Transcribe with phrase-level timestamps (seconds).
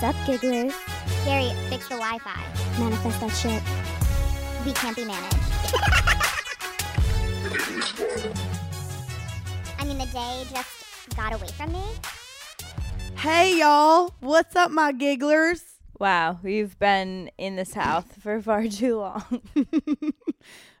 [0.00, 0.72] Sup, gigglers?
[1.26, 2.80] Gary, fix the Wi-Fi.
[2.80, 3.62] Manifest that shit.
[4.64, 5.36] We can't be managed.
[9.78, 11.82] I mean, the day just got away from me.
[13.14, 15.60] Hey y'all, what's up, my gigglers?
[15.98, 19.42] Wow, we've been in the South for far too long.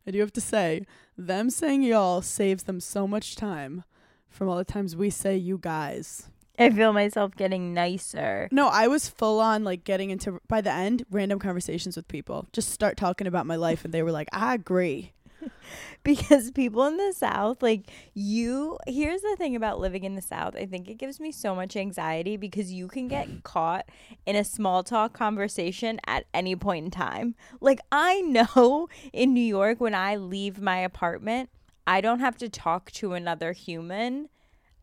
[0.06, 0.86] I do have to say,
[1.18, 3.84] them saying y'all saves them so much time
[4.30, 6.30] from all the times we say you guys.
[6.60, 8.48] I feel myself getting nicer.
[8.52, 12.48] No, I was full on like getting into by the end random conversations with people.
[12.52, 15.12] Just start talking about my life, and they were like, "I agree."
[16.02, 20.54] because people in the south like you here's the thing about living in the south
[20.56, 23.86] i think it gives me so much anxiety because you can get caught
[24.26, 29.40] in a small talk conversation at any point in time like i know in new
[29.40, 31.48] york when i leave my apartment
[31.86, 34.28] i don't have to talk to another human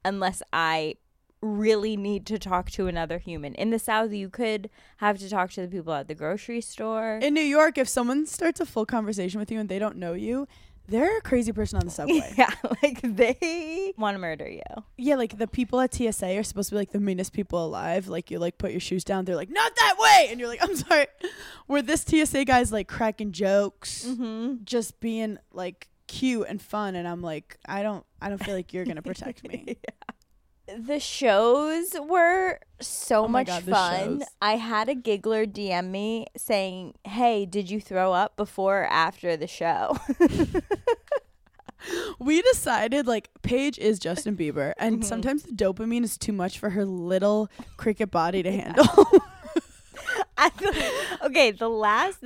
[0.04, 0.96] unless i
[1.42, 5.52] really need to talk to another human in the south you could have to talk
[5.52, 8.86] to the people at the grocery store In New York, if someone starts a full
[8.86, 10.48] conversation with you and they don't know you,
[10.88, 12.34] they're a crazy person on the subway.
[12.38, 14.62] yeah like they want to murder you
[14.98, 18.08] yeah, like the people at TSA are supposed to be like the meanest people alive.
[18.08, 20.64] Like you like put your shoes down, they're like, "Not that way," and you're like,
[20.64, 21.06] "I'm sorry."
[21.68, 24.64] Where this TSA guy's like cracking jokes, mm-hmm.
[24.64, 28.74] just being like cute and fun, and I'm like, I don't, I don't feel like
[28.74, 29.78] you're gonna protect me.
[30.78, 34.20] the shows were so Oh much God, fun.
[34.20, 34.28] shows.
[34.42, 39.38] I had a giggler DM me saying, "Hey, did you throw up before or after
[39.38, 39.98] the show?"
[42.20, 45.06] we decided like Paige is Justin Bieber, and Mhm.
[45.06, 48.88] sometimes the dopamine is too much for her little cricket body to handle.
[51.24, 52.24] Okay, the last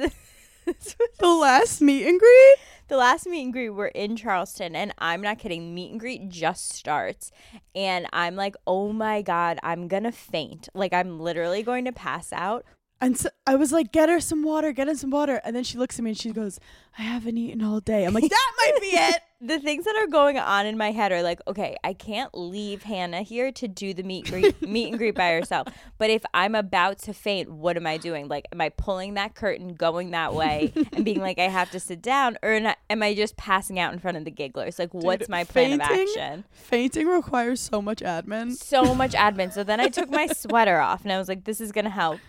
[1.20, 2.56] the last meet and greet.
[2.88, 6.30] the last meet and greet we're in Charleston and I'm not kidding, meet and greet
[6.30, 7.32] just starts
[7.76, 11.92] and I'm like, "Oh my god, I'm going to faint." Like I'm literally going to
[11.92, 12.66] pass out.
[13.02, 15.42] And so I was like, get her some water, get her some water.
[15.44, 16.60] And then she looks at me and she goes,
[17.00, 18.06] I haven't eaten all day.
[18.06, 19.22] I'm like, that might be it.
[19.42, 22.84] the things that are going on in my head are like, okay, I can't leave
[22.84, 25.68] Hannah here to do the meet and greet, meet and greet by herself.
[25.98, 28.28] But if I'm about to faint, what am I doing?
[28.28, 31.80] Like, am I pulling that curtain, going that way, and being like, I have to
[31.80, 32.52] sit down, or
[32.90, 34.78] am I- just passing out in front of the gigglers?
[34.78, 36.44] Like, what's Dude, my plan of action?
[36.52, 38.52] Fainting requires so much admin.
[38.54, 39.52] So much admin.
[39.52, 42.20] So then I took my sweater off, and I was like, this is gonna help.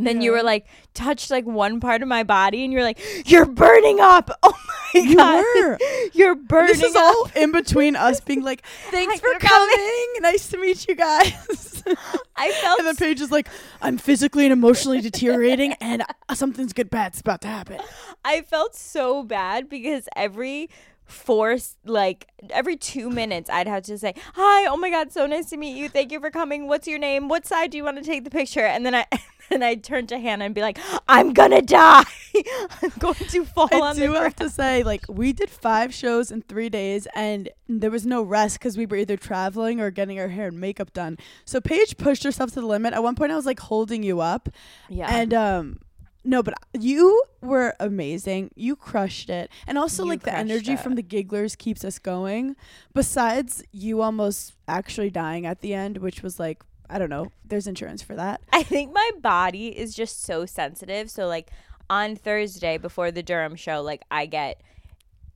[0.00, 2.98] And then you were like, touched like one part of my body, and you're like,
[3.26, 4.30] you're burning up.
[4.42, 4.56] Oh
[4.94, 5.78] my You god, were.
[6.14, 7.02] you're burning This is up.
[7.04, 10.06] all in between us being like, thanks for coming." coming.
[10.20, 11.84] Nice to meet you guys.
[12.34, 13.46] I felt and then Paige is like,
[13.82, 17.80] I'm physically and emotionally deteriorating and uh, something's good bad's about to happen.
[18.24, 20.70] I felt so bad because every
[21.04, 25.50] force like every two minutes I'd have to say, Hi, oh my god, so nice
[25.50, 25.88] to meet you.
[25.88, 26.66] Thank you for coming.
[26.68, 27.28] What's your name?
[27.28, 28.60] What side do you want to take the picture?
[28.66, 29.06] And then I
[29.52, 30.78] and I'd turn to Hannah and be like,
[31.08, 32.04] I'm gonna die.
[32.82, 35.92] I'm going to fall I on the do have to say, like, we did five
[35.92, 39.90] shows in three days, and there was no rest because we were either traveling or
[39.90, 41.18] getting our hair and makeup done.
[41.44, 42.94] So Paige pushed herself to the limit.
[42.94, 44.48] At one point, I was like holding you up,
[44.88, 45.12] Yeah.
[45.12, 45.80] and um,
[46.24, 48.50] no, but you were amazing.
[48.54, 50.80] You crushed it, and also You like the energy it.
[50.80, 52.54] from the gigglers keeps us going.
[52.94, 56.62] Besides, you almost actually dying at the end, which was like.
[56.90, 57.30] I don't know.
[57.44, 58.40] There's insurance for that.
[58.52, 61.10] I think my body is just so sensitive.
[61.10, 61.50] So like
[61.88, 64.60] on Thursday before the Durham show, like I get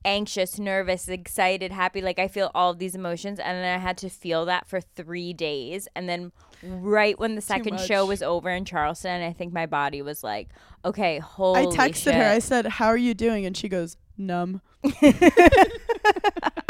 [0.03, 2.01] anxious, nervous, excited, happy.
[2.01, 4.79] Like I feel all of these emotions, and then I had to feel that for
[4.79, 6.31] three days, and then
[6.63, 10.49] right when the second show was over in Charleston, I think my body was like,
[10.85, 12.15] okay, holy I texted shit.
[12.15, 12.23] her.
[12.23, 14.61] I said, "How are you doing?" And she goes, "Numb."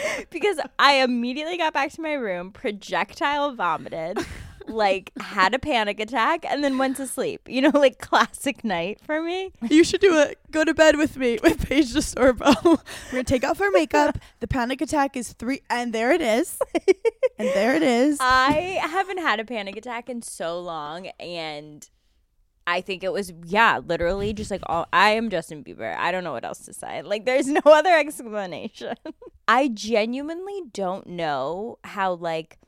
[0.30, 4.18] because I immediately got back to my room, projectile vomited,
[4.68, 7.48] like had a panic attack, and then went to sleep.
[7.48, 9.52] You know, like classic night for me.
[9.70, 10.38] You should do it.
[10.50, 12.64] Go to bed with me with Paige DeSorbo.
[12.64, 14.18] We're gonna take off our makeup.
[14.40, 16.58] The panic attack is three, and there it is.
[17.38, 18.18] and there it is.
[18.20, 21.88] I haven't had a panic attack in so long, and
[22.66, 25.96] I think it was yeah, literally just like all I am Justin Bieber.
[25.96, 27.02] I don't know what else to say.
[27.02, 28.94] Like there's no other explanation.
[29.46, 32.58] I genuinely don't know how like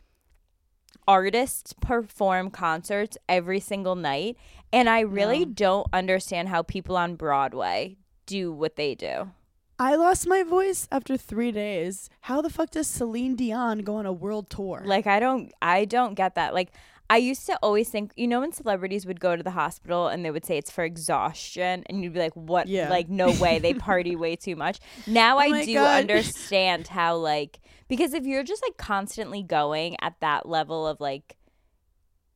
[1.06, 4.36] artists perform concerts every single night
[4.72, 5.52] and I really No.
[5.52, 7.96] don't understand how people on Broadway
[8.26, 9.30] do what they do.
[9.80, 12.10] I lost my voice after three days.
[12.22, 14.82] How the fuck does Celine Dion go on a world tour?
[14.84, 16.52] Like I don't I don't get that.
[16.52, 16.72] Like
[17.10, 20.24] I used to always think, you know, when celebrities would go to the hospital and
[20.24, 22.68] they would say it's for exhaustion, and you'd be like, "What?
[22.68, 22.90] Yeah.
[22.90, 26.00] Like, no way, they party way too much." Now oh I do God.
[26.00, 31.36] understand how, like, because if you're just like constantly going at that level of like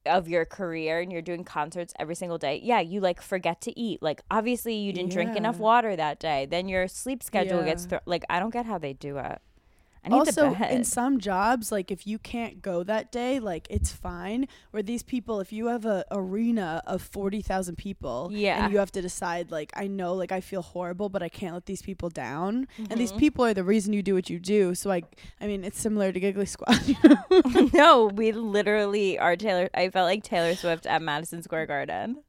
[0.04, 3.78] of your career and you're doing concerts every single day, yeah, you like forget to
[3.78, 4.02] eat.
[4.02, 6.46] Like, obviously, you didn't drink enough water that day.
[6.46, 8.00] Then your sleep schedule gets Yeah.
[8.06, 9.40] like I don't get how they do it.
[10.10, 14.82] Also in some jobs like if you can't go that day like it's fine where
[14.82, 18.64] these people if you have a arena of 40,000 people Yeah.
[18.64, 21.54] and you have to decide like I know like I feel horrible but I can't
[21.54, 23.19] let these people down and these Mhm.
[23.19, 25.02] people are the reason you do what you do so I
[25.40, 27.69] I mean it's similar to Giggly Squad you know?
[27.72, 29.69] no, we literally are Taylor.
[29.75, 32.22] I felt like Taylor Swift at Madison Square Garden.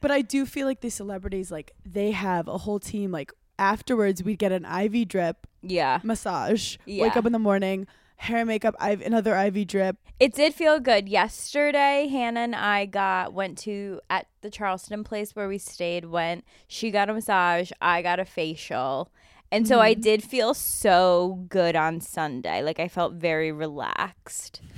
[0.00, 4.24] but I do feel like these celebrities like they have a whole team like afterwards
[4.24, 7.04] we'd get an IV drip Yeah, massage Yeah.
[7.04, 7.86] wake up in the morning
[8.16, 12.06] hair makeup IV, another IV drip it did feel good yesterday.
[12.06, 16.04] Hannah and I got went to at the Charleston place where we stayed.
[16.04, 16.44] Went.
[16.68, 17.72] She got a massage.
[17.80, 19.10] I got a facial.
[19.50, 20.02] And so I mm-hmm.
[20.02, 22.62] did feel so good on Sunday.
[22.62, 24.60] Like I felt very relaxed.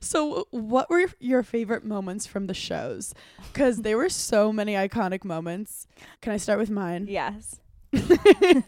[0.00, 3.14] So, what were your favorite moments from the shows?
[3.52, 5.86] Because there were so many iconic moments.
[6.20, 7.06] Can I start with mine?
[7.08, 7.60] Yes.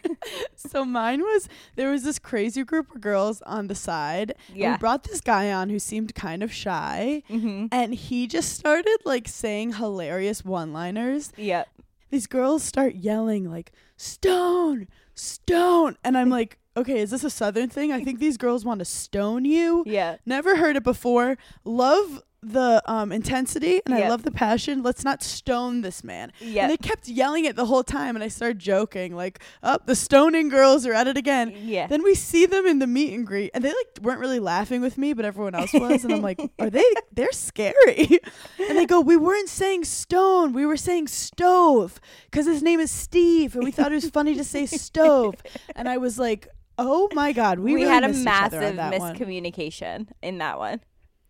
[0.56, 4.34] so, mine was there was this crazy group of girls on the side.
[4.48, 4.72] and Yeah.
[4.72, 7.66] we brought this guy on who seemed kind of shy, Mm-hmm.
[7.72, 11.32] and he just started like saying hilarious one liners.
[11.36, 11.69] Yep.
[12.10, 15.96] These girls start yelling, like, Stone, Stone.
[16.04, 17.90] And I'm like, okay, is this a Southern thing?
[17.90, 19.82] I think these girls want to stone you.
[19.92, 20.16] Yeah.
[20.26, 21.38] Never heard it before.
[21.64, 24.82] Love the um, intensity and I love the passion.
[24.82, 26.32] Let's not stone this man.
[26.40, 26.62] Yeah.
[26.62, 29.94] And they kept yelling it the whole time, and I started joking, like, "Up, the
[29.94, 31.86] stoning girls are at it again." Yeah.
[31.86, 34.80] Then we see them in the meet and greet, and they like weren't really laughing
[34.80, 36.84] with me, but everyone else was, and I'm like, "Are they?
[37.12, 38.18] They're scary."
[38.58, 42.00] And they go, "We weren't saying stone, we were saying stove,
[42.30, 45.36] because his name is Steve, and we thought it was funny to say stove."
[45.76, 48.56] And I was like, "Oh my god, we, we, really had a missed each other
[48.56, 50.80] on massive that one." miscommunication in that one.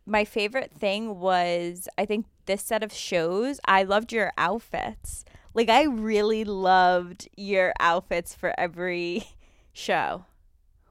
[0.07, 5.25] My favorite thing was I think this set of shows, I loved your outfits.
[5.55, 9.25] Like I really loved your outfits for every
[9.73, 10.25] show.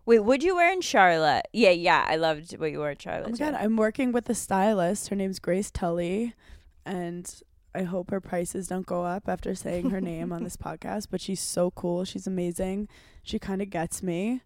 [0.06, 1.48] Wait, would you wear in Charlotte?
[1.54, 3.28] Yeah, yeah, I loved what you wore in Charlotte.
[3.28, 3.44] Oh my too.
[3.46, 5.10] god, I'm working with a stylist.
[5.10, 6.34] Her name's Grace Tully,
[6.86, 7.32] and
[7.76, 11.08] I hope her prices don't go up after saying her name on this podcast.
[11.12, 12.04] But she's so cool.
[12.04, 12.88] She's amazing.
[13.24, 14.42] She kind of gets me.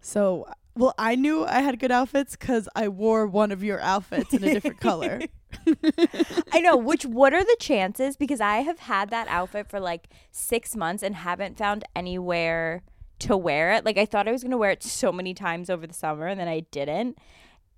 [0.00, 4.32] So, well, I knew I had good outfits because I wore one of your outfits
[4.34, 5.20] in a different color.
[6.52, 6.76] I know.
[6.76, 8.16] Which what are the chances?
[8.16, 12.82] Because I have had that outfit for like six months and haven't found anywhere
[13.20, 13.84] to wear it.
[13.84, 16.38] Like I thought I was gonna wear it so many times over the summer, and
[16.40, 17.18] then I didn't.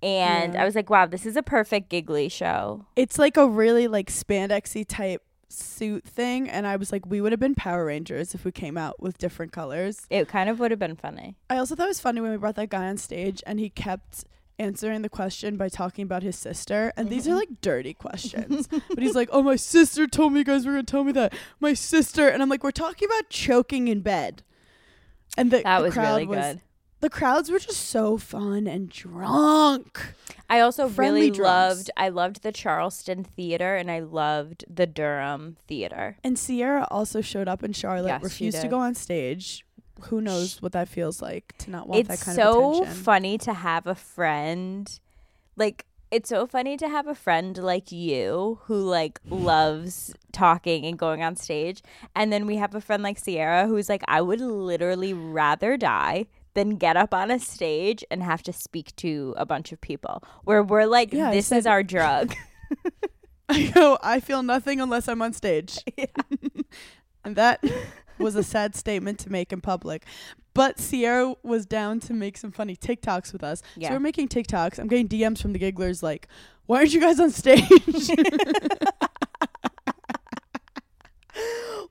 [0.03, 0.61] And Yeah.
[0.61, 2.85] I was like, wow, this is a perfect giggly show.
[2.95, 7.31] It's like a really like spandexy type suit thing, and I was like, we would
[7.31, 10.05] have been Power Rangers if we came out with different colors.
[10.09, 11.35] It kind of would have been funny.
[11.49, 13.69] I also thought it was funny when we brought that guy on stage and he
[13.69, 14.25] kept
[14.59, 16.91] answering the question by talking about his sister.
[16.97, 17.39] And these are mm-hmm.
[17.39, 18.67] like dirty questions.
[18.89, 21.11] but he's like, Oh, my sister told me you guys were going to tell me
[21.13, 21.33] that.
[21.59, 22.27] My sister.
[22.27, 24.43] And I'm like, We're talking about choking in bed.
[25.37, 26.61] And the, That the was crowd really was, good.
[26.99, 30.13] The crowds were just so fun and drunk.
[30.49, 31.77] I also Friendly really drunks.
[31.77, 31.91] loved.
[31.97, 36.17] I loved the Charleston Theater, and I loved the Durham Theater.
[36.23, 39.63] And Sierra also showed up in Charlotte, Yes, refused to go on stage.
[40.03, 42.87] Who knows what that feels like to not want it's that kind so of attention.
[42.91, 44.99] It's so funny to have a friend
[45.55, 50.97] like it's so funny to have a friend like you who like loves talking and
[50.99, 51.81] going on stage
[52.15, 56.27] and then we have a friend like Sierra who's like I would literally rather die
[56.57, 60.23] than get up on a stage and have to speak to a bunch of people
[60.43, 62.33] where we're like Yeah, this is our drug
[63.49, 65.79] I go, I feel nothing unless I'm on stage.
[67.23, 67.63] and that
[68.17, 70.05] was a sad statement to make in public.
[70.53, 73.61] But Sierra was down to make some funny TikToks with us.
[73.75, 73.89] Yeah.
[73.89, 74.79] So we're making TikToks.
[74.79, 76.27] I'm getting DMs from the gigglers like,
[76.65, 77.61] why aren't you guys on stage?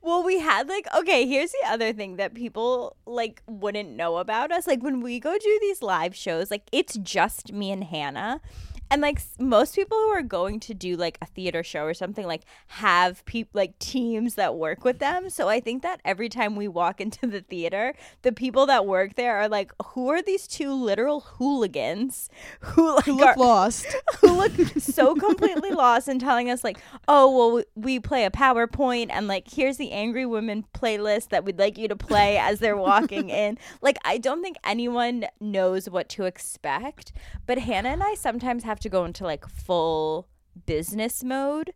[0.03, 4.53] Well, we had like okay, here's the other thing that people like wouldn't know about
[4.53, 4.67] us.
[4.67, 8.41] Like when we go do these live shows, like it's just me and Hannah.
[8.91, 12.27] And like most people who are going to do like a theater show or something
[12.27, 15.29] like have people like teams that work with them.
[15.31, 19.15] So I think that every time we walk into the theater, the people that work
[19.15, 22.29] there are like, who are these two literal hooligans
[22.61, 23.87] who like are, look lost.
[24.21, 26.79] who look so completely lost and telling us like,
[27.09, 31.45] oh well, we- we play a PowerPoint and like here's the angry women playlist that
[31.45, 33.59] we'd like you to play as they're walking in.
[33.81, 37.13] Like I don't think anyone knows what to expect,
[37.47, 40.29] but Hannah and I sometimes have to go into like full
[40.67, 41.73] business mode.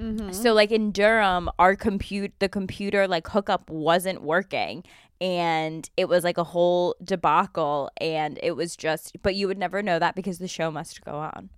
[0.00, 0.32] Mm-hmm.
[0.32, 4.84] So like in Durham, our compute the computer like hookup wasn't working
[5.20, 9.82] and it was like a whole debacle and it was just but you would never
[9.82, 11.50] know that because the show must go on.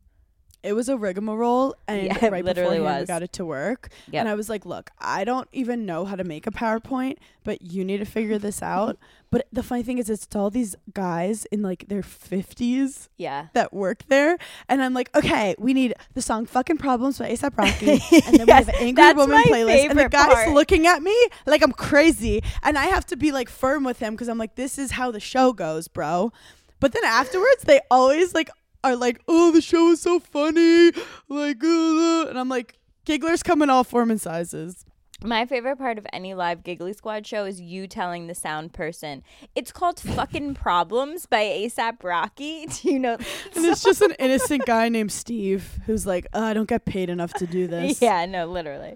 [0.62, 3.09] It was a rigmarole, and Yeah, it right literally we was.
[3.09, 3.88] got it to work.
[4.11, 4.21] Yep.
[4.21, 7.62] And I was like, "Look, I don't even know how to make a PowerPoint, but
[7.62, 8.97] you need to figure this out."
[9.31, 13.47] But the funny thing is, it's all these guys in like their fifties Yeah.
[13.54, 14.38] that work there,
[14.69, 18.47] and I'm like, "Okay, we need the song "Fucking Problems" by ASAP Rocky, and then
[18.47, 20.50] we have an Angry Woman playlist." And the guy's part.
[20.50, 21.16] looking at me
[21.47, 24.54] like I'm crazy, and I have to be like firm with him because I'm like,
[24.57, 26.33] "This is how the show goes, bro."
[26.81, 28.50] But then afterwards, they always like
[28.85, 30.93] are like, "Oh, the show is so funny,"
[31.29, 32.75] like, uh, and I'm like,
[33.07, 34.85] "Gigglers come in all form and sizes."
[35.25, 39.23] My favorite part of any live Giggly Squad show is you telling the sound person,
[39.55, 42.67] it's called Fucking Problems by ASAP Rocky.
[42.83, 43.17] Do you know?
[43.55, 47.09] And it's just an innocent guy named Steve who's like, oh, "I don't get paid
[47.09, 48.95] enough to do this." Yeah, no, literally.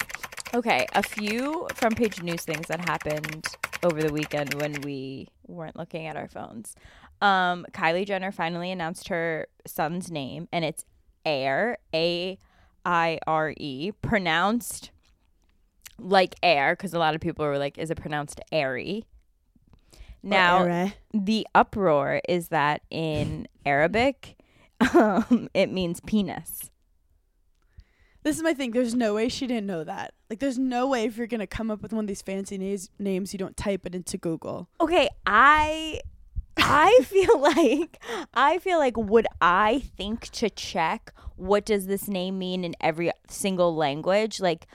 [0.54, 3.46] Okay, a few front page news things that happened
[3.82, 6.74] over the weekend when we weren't looking at our phones.
[7.20, 10.84] Um, Kylie Jenner finally announced her son's name, and it's
[11.24, 12.38] Air, A
[12.84, 14.90] I R E, pronounced
[15.98, 19.06] like air, because a lot of people were like, is it pronounced airy?
[20.22, 24.36] Now, the uproar is that in Arabic,
[24.94, 26.70] um, it means penis.
[28.24, 28.72] This is my thing.
[28.72, 30.12] There's no way she didn't know that.
[30.28, 32.90] Like, there's no way if you're gonna come up with one of these fancy names,
[32.98, 34.68] names you don't type it into Google.
[34.80, 36.00] okay i
[36.58, 38.02] i feel like
[38.34, 43.10] i feel like would i think to check what does this name mean in every
[43.28, 44.66] single language like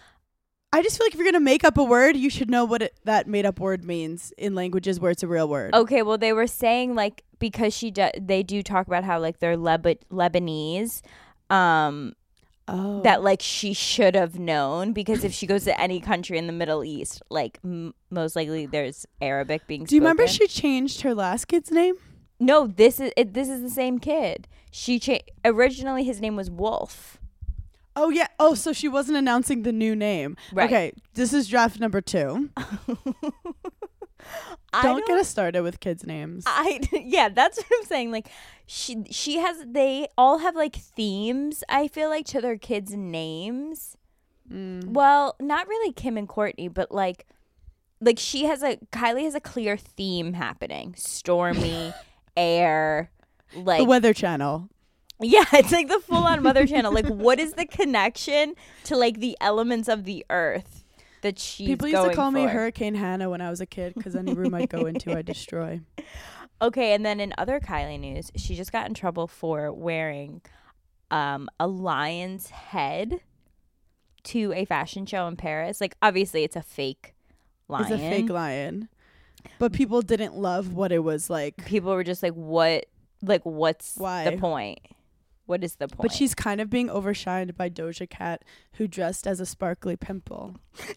[0.74, 2.82] I just feel like if you're gonna make up a word, you should know what
[2.82, 5.76] it, that made up word means in languages where it's a real word.
[5.76, 9.40] okay well they were saying like because she do, they do talk about how like
[9.40, 11.02] they're Leb- lebanese
[11.50, 12.14] um
[12.68, 13.02] Oh.
[13.02, 16.54] that like she should have known because if she goes to any country in the
[16.54, 21.14] middle east like m- most likely there's arabic being Do you remember she changed her
[21.14, 21.96] last kid's name?
[22.40, 26.50] no this is it, this is the same kid she cha- originally his name was
[26.50, 27.18] wolf
[27.94, 28.28] Oh yeah.
[28.40, 30.38] Oh, so she wasn't announcing the new name.
[30.54, 30.70] Right.
[30.70, 30.94] Okay.
[31.14, 32.50] This is draft number two.
[34.74, 36.44] I don't, get us started with kids' names.
[36.48, 38.12] I yeah, that's what I'm saying.
[38.12, 38.30] Like
[38.66, 41.64] she she has they all have like themes.
[41.68, 43.98] I feel like to their kids' names.
[44.52, 44.90] Mm.
[44.90, 47.26] Well, not really Kim and Kourtney, but like
[48.00, 50.94] like she has a Kylie has a clear theme happening.
[50.98, 51.94] Stormi,
[52.38, 53.12] air,
[53.56, 54.70] like the Weather Channel.
[55.20, 56.94] yeah, it's like the full on Mother Channel.
[56.94, 60.81] Like, what is the connection to like the elements of the earth
[61.22, 62.44] that she's People used to call me?
[62.44, 65.82] Hurricane Hannah when I was a kid because any room I go into, I destroy.
[66.62, 70.42] Okay, and then in other Kylie news, she just got in trouble for wearing
[71.10, 73.22] um, a lion's head
[74.24, 75.82] to a fashion show in Paris.
[75.82, 77.16] Like, obviously, it's a fake
[77.68, 77.84] lion.
[77.84, 78.90] It's a fake lion.
[79.58, 81.66] But people didn't love what it was like.
[81.66, 82.86] People were just like, "What?
[83.24, 84.30] Like, what's Why?
[84.30, 84.80] the point?
[85.52, 88.44] What is the point?" But she's kind of being overshined by Doja Cat,
[88.76, 90.56] who dressed as a sparkly pimple.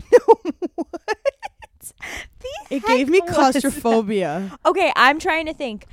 [2.41, 4.59] The It gave me claustrophobia.
[4.67, 5.87] Okay, I'm trying to think.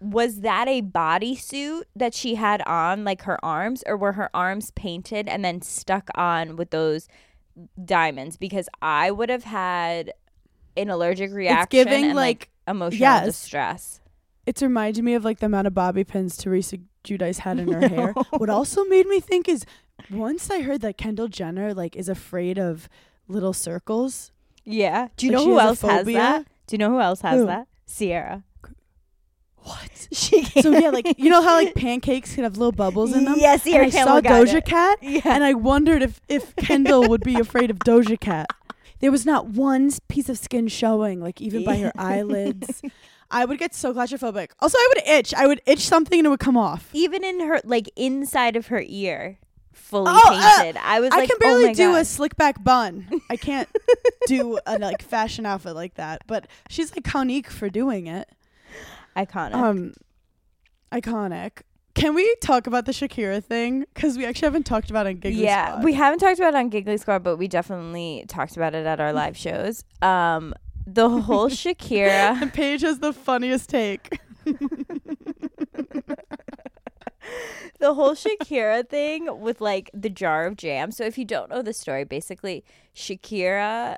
[0.00, 4.70] Was that a bodysuit that she had on, like her arms, or were her arms
[4.72, 7.08] painted and then stuck on with those
[7.82, 8.36] diamonds?
[8.36, 10.12] Because I would have had
[10.76, 11.66] an allergic reaction.
[11.70, 13.24] giving, and, like- emotional yes.
[13.24, 14.00] distress.
[14.46, 17.88] It's reminding me of like the amount of bobby pins Teresa Giudice had in her
[17.88, 18.12] hair.
[18.36, 19.64] What also made me think is
[20.10, 22.88] once I heard that Kendall Jenner like is afraid of
[23.28, 24.30] little circles.
[24.64, 25.08] Yeah.
[25.16, 26.46] Do you Like, know who has else has that?
[26.66, 27.46] Do you know who else has Who?
[27.46, 27.68] that?
[27.86, 28.44] Sierra.
[29.56, 29.90] What?
[30.12, 33.34] She So yeah, like you know how like pancakes can have little bubbles in them.
[33.38, 34.64] Yes, and Sierra I saw Doja it.
[34.64, 35.20] Cat, Yeah.
[35.26, 38.46] and I wondered if if Kendall would be afraid of Doja Cat.
[39.00, 42.80] There was not one piece of skin showing, like even by her eyelids.
[43.30, 44.50] I would get so claustrophobic.
[44.60, 45.34] Also, I would itch.
[45.34, 46.88] I would itch something and it would come off.
[46.92, 49.38] Even in her, like inside of her ear,
[49.72, 50.80] fully Oh, uh, painted.
[50.82, 52.00] I was I like, can oh barely my do God.
[52.00, 53.06] a slick back bun.
[53.30, 53.68] I can't
[54.26, 56.22] do a like fashion outfit like that.
[56.26, 58.28] But she's iconic for doing it.
[59.16, 59.54] iconic.
[59.54, 59.92] Um,
[60.92, 61.62] iconic.
[61.94, 63.84] Can we talk about the Shakira thing?
[63.92, 65.44] Because we actually haven't talked about it on Giggly Squad.
[65.44, 65.84] yeah, Squad.
[65.84, 69.00] we haven't talked about it on Giggly Squad, but we definitely talked about it at
[69.00, 69.82] our live shows.
[70.00, 70.54] Um,
[70.94, 72.42] the whole Shakira.
[72.42, 74.20] And Paige has the funniest take.
[74.44, 74.56] the
[77.94, 80.90] whole Shakira thing with like the jar of jam.
[80.90, 82.64] So if you don't know the story, basically
[82.94, 83.96] Shakira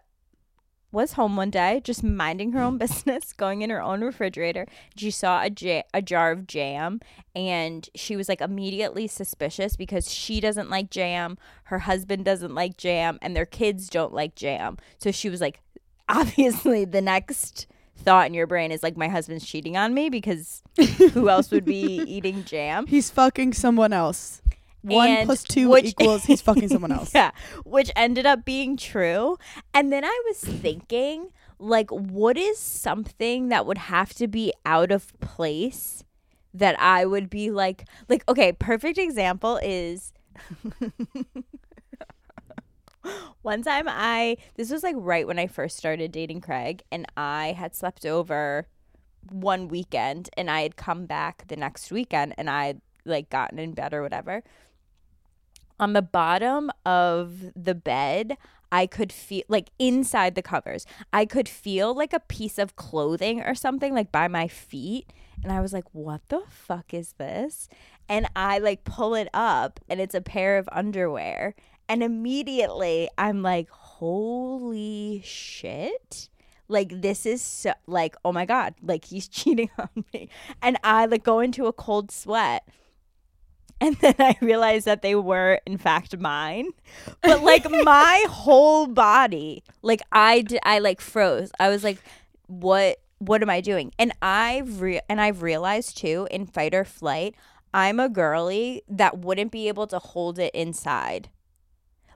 [0.92, 4.66] was home one day just minding her own business, going in her own refrigerator.
[4.96, 7.00] She saw a, ja- a jar of jam
[7.36, 12.76] and she was like immediately suspicious because she doesn't like jam, her husband doesn't like
[12.76, 14.78] jam, and their kids don't like jam.
[14.98, 15.60] So she was like,
[16.10, 20.62] obviously, the next thought in your brain is like, my husband's cheating on me because
[21.12, 22.86] who else would be eating jam?
[22.86, 24.40] He's fucking someone else.
[24.82, 27.14] One And plus two which- equals he's fucking someone else.
[27.14, 27.32] Yeah,
[27.64, 29.36] which ended up being true.
[29.74, 34.90] And then I was thinking, like, what is something that would have to be out
[34.90, 36.02] of place
[36.54, 40.14] that I would be like, like, okay, perfect example is.
[43.42, 47.54] One time I this was like right when I first started dating Craig and I
[47.56, 48.66] had slept over
[49.30, 53.72] one weekend and I had come back the next weekend and I like gotten in
[53.72, 54.42] bed or whatever
[55.80, 58.36] on the bottom of the bed,
[58.70, 63.40] I could feel like inside the covers, I could feel like a piece of clothing
[63.40, 65.12] or something like by my feet.
[65.42, 67.68] And I was like, what the fuck is this?
[68.08, 71.54] And I like pull it up and it's a pair of underwear.
[71.90, 76.28] And immediately I'm like, holy shit.
[76.68, 80.28] Like this is so like, oh my God, like he's cheating on me.
[80.62, 82.66] And I like go into a cold sweat.
[83.80, 86.68] And then I realized that they were, in fact, mine.
[87.22, 91.50] But like my whole body, like I, d- I like froze.
[91.58, 91.98] I was like,
[92.46, 92.98] "What?
[93.18, 97.34] What am I doing?" And I've re- and I've realized too in fight or flight,
[97.72, 101.30] I'm a girly that wouldn't be able to hold it inside.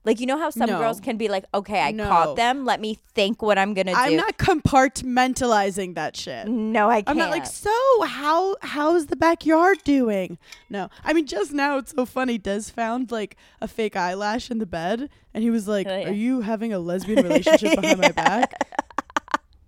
[0.05, 0.79] Like you know how some No.
[0.79, 2.07] girls can be like, "Okay, I No.
[2.09, 2.65] caught them.
[2.65, 6.47] Let me think what I'm gonna do." I'm not compartmentalizing that shit.
[6.47, 7.09] No, I can't.
[7.11, 7.71] I'm not like, so
[8.07, 10.37] how how's the backyard doing?
[10.69, 10.89] No.
[11.05, 12.37] I mean just now it's so funny.
[12.39, 16.09] Des found like a fake eyelash in the bed and he was like, Oh, yeah.
[16.09, 18.53] Are you having a lesbian relationship behind my back?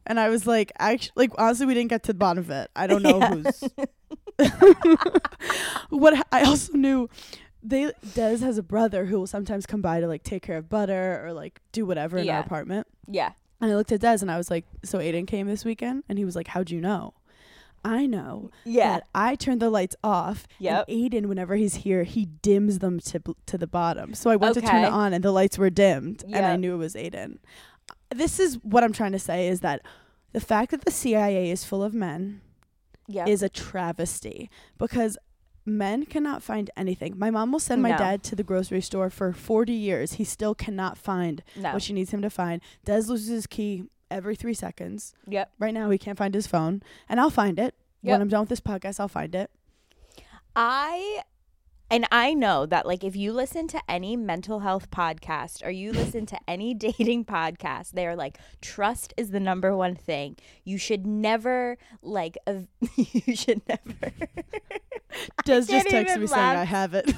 [0.07, 2.71] And I was like, actually like honestly we didn't get to the bottom of it.
[2.77, 3.65] I don't know who's
[5.89, 7.09] what I also knew
[7.69, 10.69] they Des has a brother who will sometimes come by to like take care of
[10.69, 12.37] butter or like do whatever in Yeah.
[12.39, 12.87] our apartment.
[13.09, 13.33] yeah.
[13.61, 16.05] And I looked at Des and I was like, So Aiden came this weekend?
[16.09, 17.15] And he was like, How'd you know?
[17.85, 18.95] I know Yeah.
[18.95, 20.47] that I turn the lights off.
[20.59, 20.85] Yep.
[20.89, 24.13] And Aiden, whenever he's here, he dims them to to the bottom.
[24.15, 26.75] So I went to turn it on and the lights were dimmed, and I knew
[26.75, 27.39] it was Aiden.
[28.15, 29.81] This is what I'm trying to say: is that
[30.33, 32.41] the fact that the CIA is full of men
[33.09, 33.27] Yeah.
[33.27, 35.17] is a travesty because
[35.67, 37.19] men cannot find anything.
[37.19, 37.99] My mom will send my No.
[37.99, 40.13] dad to the grocery store for 40 years.
[40.15, 41.73] He still cannot find no.
[41.73, 42.63] what she needs him to find.
[42.85, 45.13] Des loses his key every three seconds.
[45.27, 45.51] Yep.
[45.59, 47.75] Right now, he can't find his phone, and I'll find it.
[48.03, 48.13] Yep.
[48.13, 49.51] When I'm done with this podcast, I'll find it.
[50.55, 51.23] I
[51.91, 55.93] and I know that like if you listen to any mental health podcast or you
[55.93, 60.37] listen to any dating podcast, they're like trust is the number one thing.
[60.65, 64.13] You should never like ev- you should never
[65.45, 67.11] Does just even me saying I have it.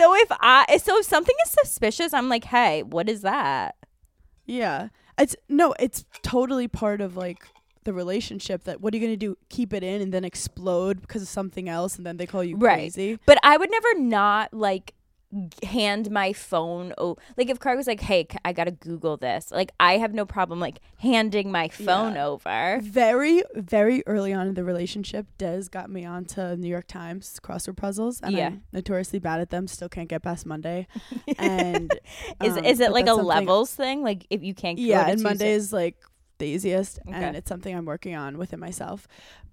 [0.00, 3.76] So if I so if something is suspicious, I'm like, "Hey, what is that?"
[4.46, 4.88] yeah.
[5.18, 7.44] It's no, it's totally part of like
[7.84, 9.36] the relationship that what are you going to do?
[9.48, 12.56] Keep it in and then explode because of something else and then they call you
[12.56, 12.74] Right.
[12.76, 13.18] crazy?
[13.26, 14.94] But I would never not like
[15.62, 19.70] hand my phone oh like if Craig was like hey i gotta google this like
[19.78, 22.26] i have no problem like handing my phone Yeah.
[22.26, 27.38] over Very, very early on in the relationship, Des got me onto New York Times
[27.42, 28.46] crossword puzzles, and Yeah.
[28.48, 29.68] I'm notoriously bad at them.
[29.68, 30.88] Still can't get past Monday.
[31.38, 31.96] And
[32.42, 35.52] is um, is it like a levels thing like if you can't Yeah, and Monday
[35.52, 35.96] is like
[36.40, 37.12] the easiest, Okay.
[37.12, 39.06] and it's something I'm working on within myself.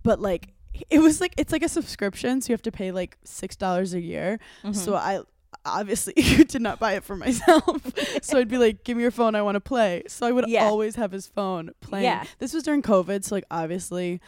[0.03, 0.53] But like,
[0.89, 3.93] it was like it's like a subscription, so you have to pay like six dollars
[3.93, 4.39] a year.
[4.63, 4.75] Mhm.
[4.75, 5.21] So I
[5.65, 6.13] obviously
[6.47, 7.81] did not buy it for myself.
[8.21, 10.47] so I'd be like, "Give me your phone, I want to play." So I would
[10.47, 10.65] Yeah.
[10.65, 12.05] always have his phone playing.
[12.05, 12.23] Yeah.
[12.39, 14.19] This was during COVID, so like obviously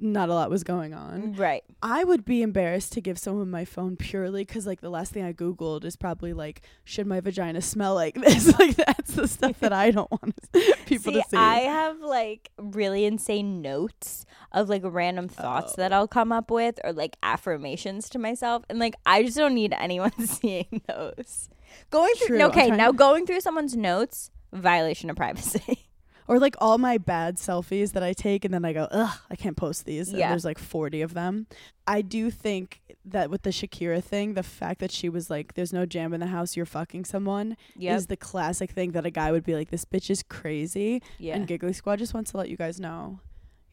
[0.00, 1.34] not a lot was going on.
[1.34, 5.12] right I would be embarrassed to give someone my phone purely because like the last
[5.12, 9.28] thing I googled is probably like, "Should my vagina smell like this?" like that's the
[9.28, 10.34] stuff that I don't want
[10.86, 11.36] people see, to see.
[11.36, 15.82] I have like really insane notes of like random thoughts Oh.
[15.82, 18.64] that I'll come up with or like affirmations to myself.
[18.68, 21.48] And like I just don't need anyone seeing those.
[21.90, 25.86] Going through True, okay, now going through someone's notes, violation of privacy.
[26.30, 29.34] Or like all my bad selfies that I take and then I go, ugh, I
[29.36, 30.12] can't post these.
[30.12, 30.26] Yeah.
[30.26, 31.46] And there's like 40 of them.
[31.88, 35.72] I do think that with the Shakira thing, the fact that she was like, there's
[35.72, 37.96] no jam in the house, you're fucking someone, Yep.
[37.96, 41.02] is the classic thing that a guy would be like, this bitch is crazy.
[41.18, 41.34] yeah.
[41.34, 43.18] And Giggly Squad just wants to let you guys know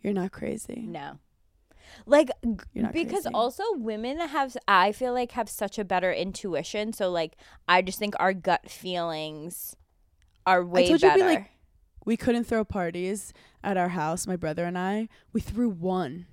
[0.02, 0.84] you're not crazy.
[0.88, 1.20] No.
[2.06, 3.34] Like g- You're not because crazy.
[3.34, 6.92] also women have I feel like have such a better intuition.
[6.92, 7.36] So like
[7.68, 9.76] I just think our gut feelings
[10.46, 11.24] are way told you better.
[11.26, 11.50] we, like,
[12.08, 15.10] We couldn't throw parties at our house, my brother and I.
[15.34, 16.26] We threw one.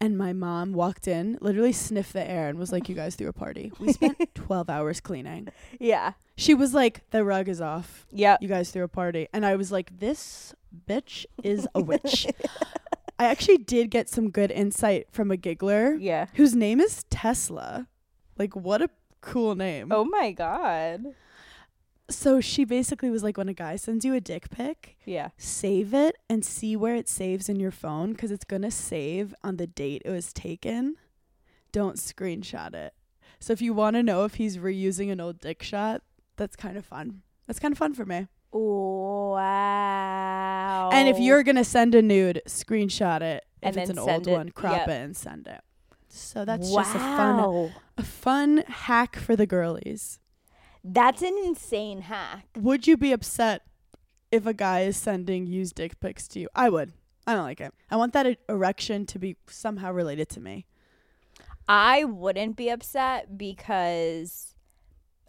[0.00, 3.26] And my mom walked in, literally sniffed the air, and was like, You guys threw
[3.26, 3.72] a party.
[3.80, 5.48] We spent 12 hours cleaning.
[5.80, 6.12] yeah.
[6.36, 8.06] She was like, The rug is off.
[8.12, 8.36] Yeah.
[8.40, 9.26] You guys threw a party.
[9.32, 10.54] And I was like, This
[10.88, 12.26] bitch is a witch.
[13.18, 16.26] I actually did get some good insight from a giggler Yeah.
[16.34, 17.88] whose name is Tesla.
[18.38, 18.90] Like, what a
[19.20, 19.88] cool name.
[19.90, 21.06] Oh my god.
[22.10, 25.28] So she basically was like, When a guy sends you a dick pic, Yeah.
[25.36, 29.34] save it and see where it saves in your phone because it's going to save
[29.44, 30.96] on the date it was taken.
[31.72, 32.94] Don't screenshot it.
[33.40, 36.02] So if you want to know if he's reusing an old dick shot,
[36.36, 37.22] that's kind of fun.
[37.46, 38.26] That's kind of fun for me.
[39.48, 40.90] Wow.
[40.92, 43.44] And if you're going to send a nude, screenshot it.
[43.62, 44.88] And if it's an old it- one, crop yep.
[44.88, 45.60] it and send it.
[46.10, 50.18] So that's just a fun a fun hack for the girlies.
[50.90, 52.46] That's an insane hack.
[52.56, 53.62] Would you be upset
[54.32, 56.48] if a guy is sending used dick pics to you?
[56.54, 56.92] I would.
[57.26, 57.74] I don't like it.
[57.90, 60.64] I want that erection to be somehow related to me.
[61.68, 64.54] I wouldn't be upset because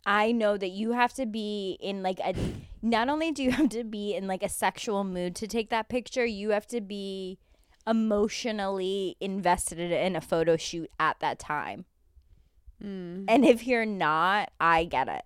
[0.05, 2.33] I know that you have to be in like a
[2.81, 5.89] not only do you have to be in like a sexual mood to take that
[5.89, 7.37] picture, you have to be
[7.85, 11.83] emotionally invested in a photo shoot at that time.
[12.81, 13.25] Hmm.
[13.27, 15.23] And if you're not, I get it.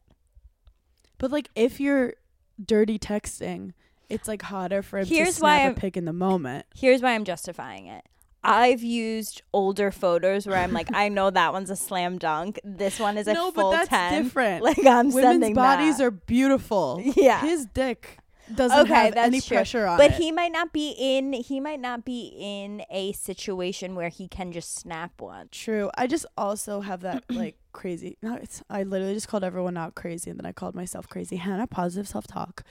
[1.24, 2.16] But like if you're
[2.62, 3.72] dirty texting,
[4.10, 6.66] it's like hotter for him Here's to snap why a I'm- pic in the moment.
[6.76, 8.04] Here's why I'm justifying it.
[8.44, 12.60] I've used older photos where I'm like, I know that one's a slam dunk.
[12.66, 14.24] This one is a no, full but that's 10.
[14.24, 14.64] different.
[14.66, 16.04] Like I'm Women's sending bodies that.
[16.04, 17.02] are beautiful.
[17.16, 17.40] Yeah.
[17.40, 18.18] His dick
[18.54, 19.56] doesn't okay, have that's any true.
[19.56, 20.04] pressure on it.
[20.04, 20.18] but it.
[20.18, 24.52] he might not be in he might not be in a situation where he can
[24.52, 25.48] just snap one.
[25.54, 25.90] True.
[25.98, 28.18] I just also have that like crazy.
[28.22, 28.64] No, it's.
[28.70, 31.36] I literally just called everyone out crazy, and then I called myself crazy.
[31.36, 32.64] Hannah, positive self talk.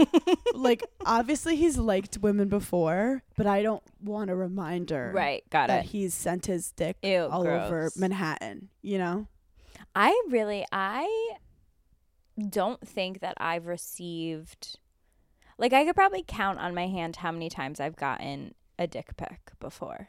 [0.54, 5.12] like obviously he's liked women before, but I don't want a reminder.
[5.14, 5.90] Right, got That it.
[5.90, 7.96] he's sent his dick Ew, all over gross.
[7.96, 8.68] Manhattan.
[8.82, 9.26] You know.
[9.94, 11.32] I really I
[12.48, 14.78] don't think that I've received
[15.58, 19.16] like I could probably count on my hand how many times I've gotten a dick
[19.16, 20.08] pic before.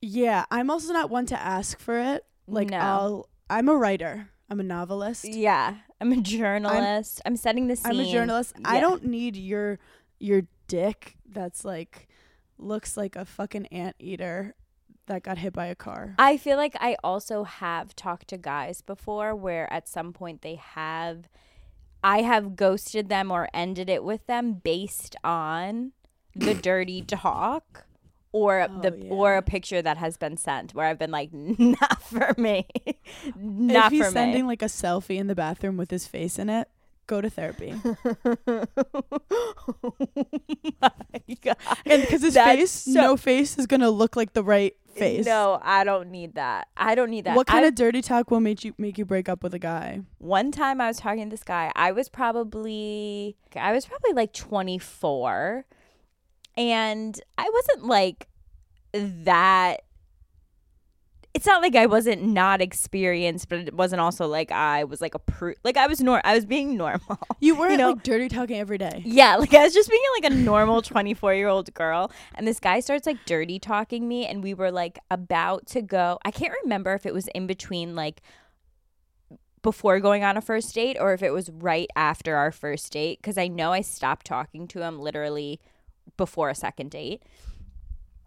[0.00, 2.24] Yeah, I'm also not one to ask for it.
[2.46, 2.78] Like No.
[2.78, 3.28] I'll.
[3.48, 4.28] I'm a writer.
[4.48, 5.24] I'm a novelist.
[5.24, 7.20] Yeah, I'm a journalist.
[7.24, 7.92] I'm, setting the scene.
[7.92, 8.54] I'm a journalist.
[8.64, 9.78] I don't need your
[10.18, 12.08] your dick that's like
[12.58, 14.54] looks like a fucking anteater
[15.06, 16.14] that got hit by a car.
[16.18, 20.56] I feel like I also have talked to guys before where at some point they
[20.56, 21.28] have
[22.02, 25.92] I have ghosted them or ended it with them based on
[26.34, 27.85] the dirty talk
[28.36, 32.02] or Oh, the or a picture that has been sent where I've been like not
[32.02, 32.66] for me.
[33.36, 34.48] not if he's for sending me.
[34.48, 36.68] like a selfie in the bathroom with his face in it,
[37.06, 37.74] go to therapy.
[37.84, 37.96] oh
[40.82, 40.90] my
[41.42, 41.56] god.
[41.84, 45.26] and because his That's face, so- no face is gonna look like the right face.
[45.26, 46.68] No, I don't need that.
[46.76, 47.36] I don't need that.
[47.36, 49.58] What kind I- of dirty talk will make you make you break up with a
[49.58, 50.00] guy?
[50.18, 51.70] one time I was talking to this guy.
[51.76, 55.66] I was probably I was probably like 24
[56.56, 58.28] and I wasn't like
[58.92, 59.82] that
[61.34, 65.14] it's not like I wasn't not experienced, but it wasn't also like I was like
[65.14, 67.18] a pr- like I was nor I was being normal.
[67.40, 69.02] You weren't know- like dirty talking every day.
[69.04, 72.10] Yeah, like I was just being like a normal 24 year old girl.
[72.36, 74.24] And this guy starts like dirty talking me.
[74.26, 76.18] And we were like about to go.
[76.24, 78.22] I can't remember if it was in between like
[79.60, 83.20] before going on a first date or if it was right after our first date.
[83.22, 85.60] Cause I know I stopped talking to him literally
[86.16, 87.22] before a second date.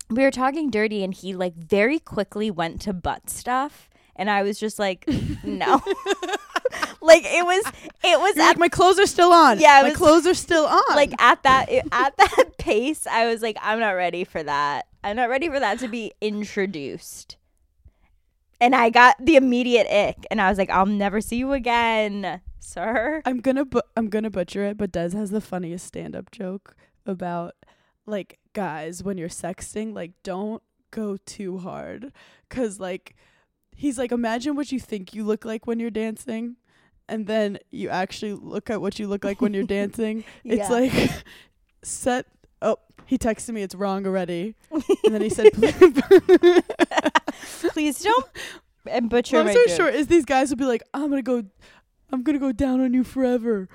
[0.10, 3.89] We were talking dirty and he like very quickly went to butt stuff.
[4.15, 5.06] And I was just like,
[5.44, 5.82] no.
[7.02, 7.63] like it was,
[8.04, 9.60] it was at like, my clothes are still on.
[9.60, 10.96] Yeah, my was- clothes are still on.
[10.96, 15.15] like at that at that pace i was like i'm not ready for that i'm
[15.15, 17.38] not ready for that to be introduced
[18.60, 22.42] and i got the immediate ick and i was like i'll never see you again
[22.60, 26.32] sir I'm gonna bu- I'm gonna butcher it, but Des has the funniest stand up
[26.32, 27.56] joke about
[28.10, 32.12] like guys when you're sexting, like don't go too hard,
[32.50, 33.15] cause like
[33.76, 36.56] he's like imagine what you think you look like when you're dancing,
[37.08, 40.24] and then you actually look at what you look like when you're dancing.
[40.43, 40.76] It's Yeah.
[40.76, 41.12] like
[41.84, 42.26] set.
[42.62, 43.62] Oh, he texted me.
[43.62, 44.54] It's wrong already.
[44.72, 45.54] And then he said,
[47.72, 48.26] Please don't
[48.86, 49.78] and butcher "Long my story joke.
[49.78, 51.43] short is these guys will be like, I'm gonna go,
[52.12, 53.69] I'm gonna go down on you forever,"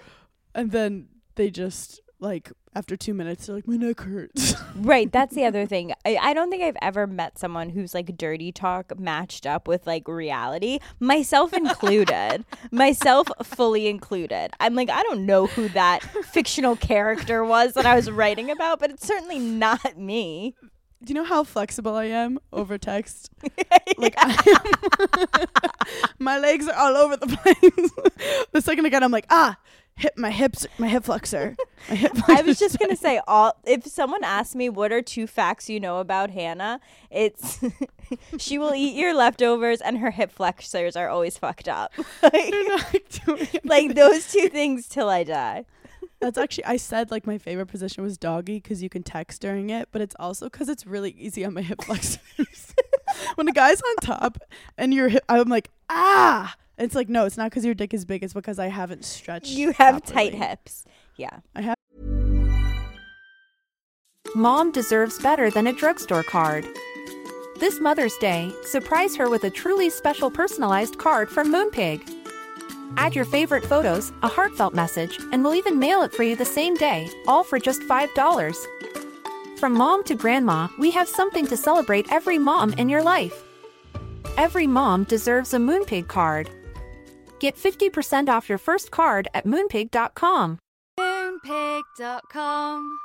[0.55, 5.35] and then they just like after two minutes they're like, "My neck hurts." Right, that's
[5.37, 5.93] the other thing.
[6.05, 9.87] I, I don't think I've ever met someone who's like dirty talk matched up with
[9.87, 12.45] like reality, myself included.
[12.73, 14.51] myself fully included.
[14.59, 18.81] I'm like, I don't know who that fictional character was that I was writing about,
[18.81, 20.57] but it's certainly not me.
[21.05, 23.31] Do you know how flexible I am over text?
[23.99, 24.67] like I
[25.37, 25.47] am
[26.19, 28.47] my legs are all over the place.
[28.53, 29.57] the second again, I'm like, ah,
[29.97, 31.57] hip my hips, my hip flexor.
[31.89, 35.03] My hip I was flexor's just gonna say, all if someone asked me what are
[35.03, 36.81] two facts you know about Hannah,
[37.11, 37.63] it's
[38.39, 41.93] she will eat your leftovers and her hip flexors are always fucked up.
[42.23, 42.55] like,
[43.27, 45.67] not like those two things till I die.
[46.21, 49.69] That's actually I said like my favorite position was doggy because you can text during
[49.69, 52.75] it, but it's also because it's really easy on my hip flexors.
[53.35, 54.39] when the guy's on top
[54.79, 56.55] and your hip, I'm like ah.
[56.77, 58.23] It's like no, it's not because your dick is big.
[58.23, 59.51] It's because I haven't stretched.
[59.51, 60.85] You have tight hips.
[61.17, 61.41] Yeah.
[61.55, 61.77] I have.
[64.35, 66.67] Mom deserves better than a drugstore card.
[67.61, 72.03] This Mother's Day, surprise her with a truly special personalized card from Moonpig.
[72.97, 76.45] Add your favorite photos, a heartfelt message, and we'll even mail it for you the
[76.45, 78.57] same day, all for just $5.
[79.59, 83.45] From mom to grandma, we have something to celebrate every mom in your life.
[84.37, 86.51] Every mom deserves a Moonpig card.
[87.45, 90.59] Get 50% off your first card at moonpig.com.
[90.99, 92.99] Moonpig.com.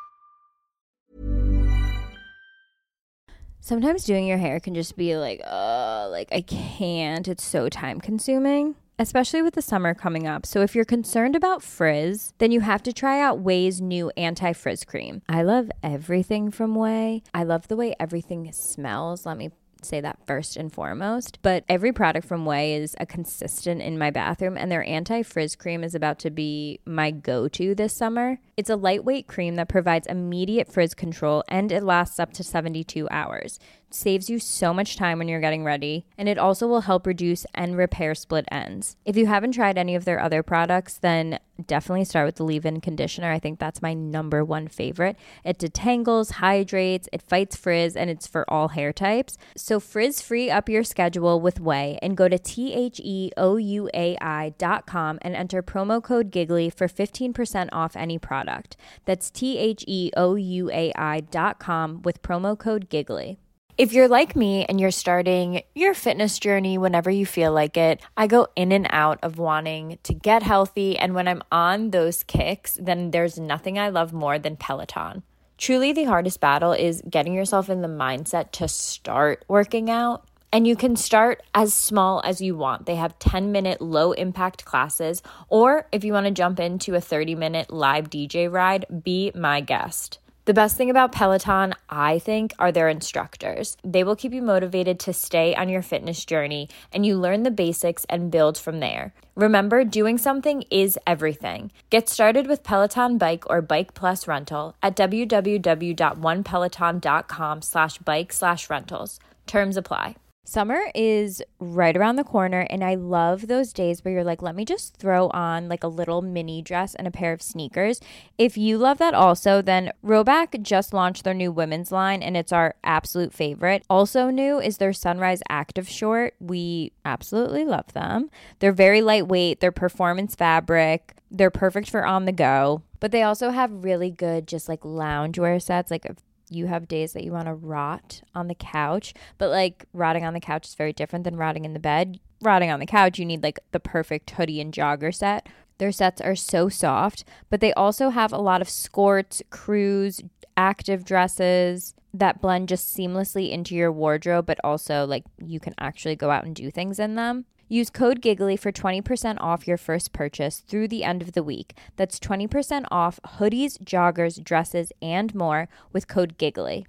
[3.60, 7.28] Sometimes doing your hair can just be like, oh, like I can't.
[7.28, 8.76] It's so time consuming.
[8.98, 10.46] Especially with the summer coming up.
[10.46, 14.54] So, if you're concerned about frizz, then you have to try out Ouai's new anti
[14.54, 15.22] frizz cream.
[15.28, 17.24] I love everything from Ouai.
[17.34, 19.26] I love the way everything smells.
[19.26, 19.50] Let me
[19.86, 21.40] say that first and foremost.
[21.42, 25.56] But every product from Ouai is a consistent in my bathroom, and their anti frizz
[25.56, 28.40] cream is about to be my go to this summer.
[28.58, 33.08] It's a lightweight cream that provides immediate frizz control and it lasts up to 72
[33.10, 33.58] hours.
[33.92, 37.46] Saves you so much time when you're getting ready, and it also will help reduce
[37.56, 38.96] and repair split ends.
[39.04, 42.68] If you haven't tried any of their other products, then definitely start with the leave
[42.68, 43.32] in conditioner.
[43.32, 45.18] I think that's my number one favorite.
[45.44, 49.38] It detangles, hydrates, it fights frizz, and it's for all hair types.
[49.58, 53.58] So frizz free up your schedule with Ouai and go to T H E O
[53.58, 58.78] U A I dot com and enter promo code Giggly for 15% off any product.
[59.06, 63.40] That's T H E O U A I dot com with promo code Giggly.
[63.80, 68.02] If you're like me and you're starting your fitness journey whenever you feel like it,
[68.18, 70.98] I go in and out of wanting to get healthy.
[70.98, 75.24] And when I'm on those kicks, then there's nothing I love more than Peloton.
[75.58, 80.26] Truly, the hardest battle is getting yourself in the mindset to start working out.
[80.52, 82.86] And you can start as small as you want.
[82.86, 87.02] They have 10 minute low impact classes, or if you want to jump into a
[87.02, 90.20] 30 minute live DJ ride, be my guest.
[90.50, 93.78] The best thing about Peloton, I think, are their instructors.
[93.84, 97.52] They will keep you motivated to stay on your fitness journey and you learn the
[97.52, 99.14] basics and build from there.
[99.36, 101.72] Remember, doing something is everything.
[101.92, 109.20] Get started with Peloton Bike or Bike Plus Rental at www.onepeloton.com slash bike slash rentals.
[109.46, 110.16] Terms apply.
[110.50, 114.56] Summer is right around the corner, and I love those days where you're like, let
[114.56, 118.02] me just throw on like a little mini dress and a pair of sneakers.
[118.40, 122.52] If you love that also, then Rhoback just launched their new women's line, and it's
[122.52, 123.84] our absolute favorite.
[123.92, 126.34] Also, new is their Sunrise Active Short.
[126.40, 128.32] We absolutely love them.
[128.58, 132.82] They're very lightweight, they're performance fabric, they're perfect for on the go.
[133.00, 135.92] But they also have really good, just like loungewear sets.
[135.92, 136.08] Like
[136.50, 140.34] you have days that you want to rot on the couch, but like rotting on
[140.34, 142.20] the couch is very different than rotting in the bed.
[142.42, 145.48] Rotting on the couch, you need like the perfect hoodie and jogger set.
[145.78, 150.22] Their sets are so soft, but they also have a lot of skirts, crews,
[150.58, 156.16] active dresses that blend just seamlessly into your wardrobe, but also like you can actually
[156.16, 157.46] go out and do things in them.
[157.72, 161.76] Use code GIGGLY for 20% off your first purchase through the end of the week.
[161.98, 166.88] That's 20% off hoodies, joggers, dresses, and more with code GIGGLY.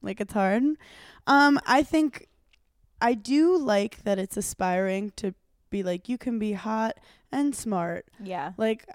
[0.02, 0.64] like it's hard.
[1.28, 2.28] Um, I think
[3.02, 5.34] I do like that it's aspiring to
[5.70, 6.98] be like you can be hot
[7.32, 8.06] and smart.
[8.22, 8.52] Yeah.
[8.58, 8.86] Like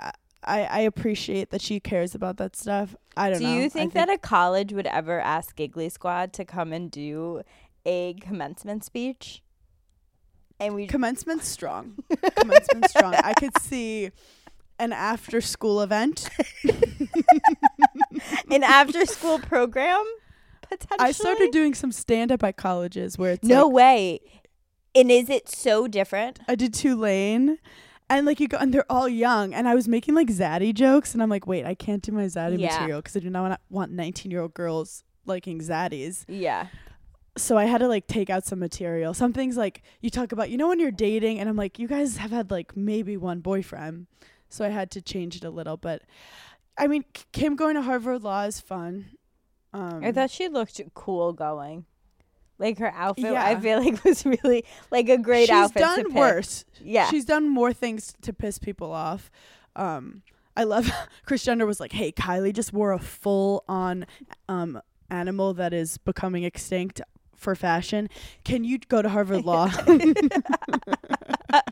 [0.44, 2.96] I I appreciate that she cares about that stuff.
[3.16, 3.54] I don't Do know.
[3.54, 7.42] you I think, that a college would ever ask Giggly Squad to come and do
[7.84, 9.42] a commencement speech?
[10.58, 11.96] And we commencement strong?
[12.36, 13.14] commencement's strong.
[13.14, 14.10] I could see
[14.78, 16.28] an after school event.
[18.50, 20.04] an after school program
[20.68, 20.98] potentially.
[21.08, 24.20] I started doing some stand up at colleges where it's No like, way.
[24.94, 26.40] And is it so different?
[26.48, 27.58] I did Tulane.
[28.10, 31.14] And like you go, and they're all young, and I was making like zaddy jokes,
[31.14, 32.72] and I'm like, wait, I can't do my zaddy Yeah.
[32.72, 36.24] material because I do not wanna- 19 year old girls liking zaddies.
[36.28, 36.66] Yeah.
[37.38, 39.14] So I had to like take out some material.
[39.14, 41.86] Some things like you talk about, you know, when you're dating, and I'm like, you
[41.86, 44.08] guys have had like maybe one boyfriend,
[44.48, 45.76] so I had to change it a little.
[45.76, 46.02] But
[46.76, 49.10] I mean, Kim going to Harvard Law is fun.
[49.72, 51.84] Um, I thought she looked cool going.
[52.60, 53.44] Like her outfit, yeah.
[53.44, 55.82] I feel like was really like a great she's outfit.
[55.82, 56.66] She's done worse.
[56.82, 57.08] Yeah.
[57.08, 59.30] she's done more things to piss people off.
[59.74, 60.22] Um,
[60.56, 60.90] I love
[61.24, 64.04] Kris Jenner was like, "Hey, Kylie just wore a full on
[64.48, 67.00] um animal that is becoming extinct
[67.34, 68.10] for fashion.
[68.44, 69.70] Can you go to Harvard Law?"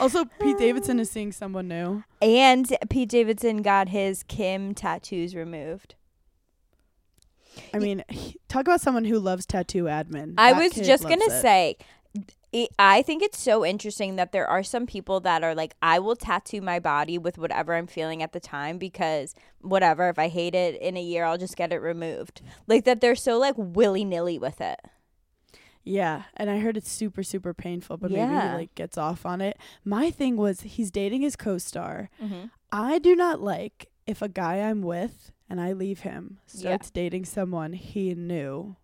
[0.00, 2.02] also, Pete Davidson is seeing someone new.
[2.20, 5.94] and Pete Davidson got his Kim tattoos removed.
[7.74, 10.34] I mean, he- talk about someone who loves tattoo admin.
[10.38, 11.76] I That was just gonna say,
[12.52, 16.00] it, I think it's so interesting that there are some people that are like, I
[16.00, 20.28] will tattoo my body with whatever I'm feeling at the time because whatever, if I
[20.28, 22.42] hate it in a year, I'll just get it removed.
[22.66, 24.80] Like that, they're so like willy nilly with it.
[25.84, 29.40] Yeah, and I heard it's super super painful, but maybe he like gets off on
[29.40, 29.56] it.
[29.84, 32.10] My thing was he's dating his co-star.
[32.22, 32.46] Mm-hmm.
[32.70, 36.60] I do not like if a guy I'm with and I leave him Yeah.
[36.60, 38.76] starts dating someone he knew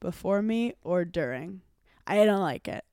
[0.00, 1.60] before me or during.
[2.06, 2.84] I don't like it.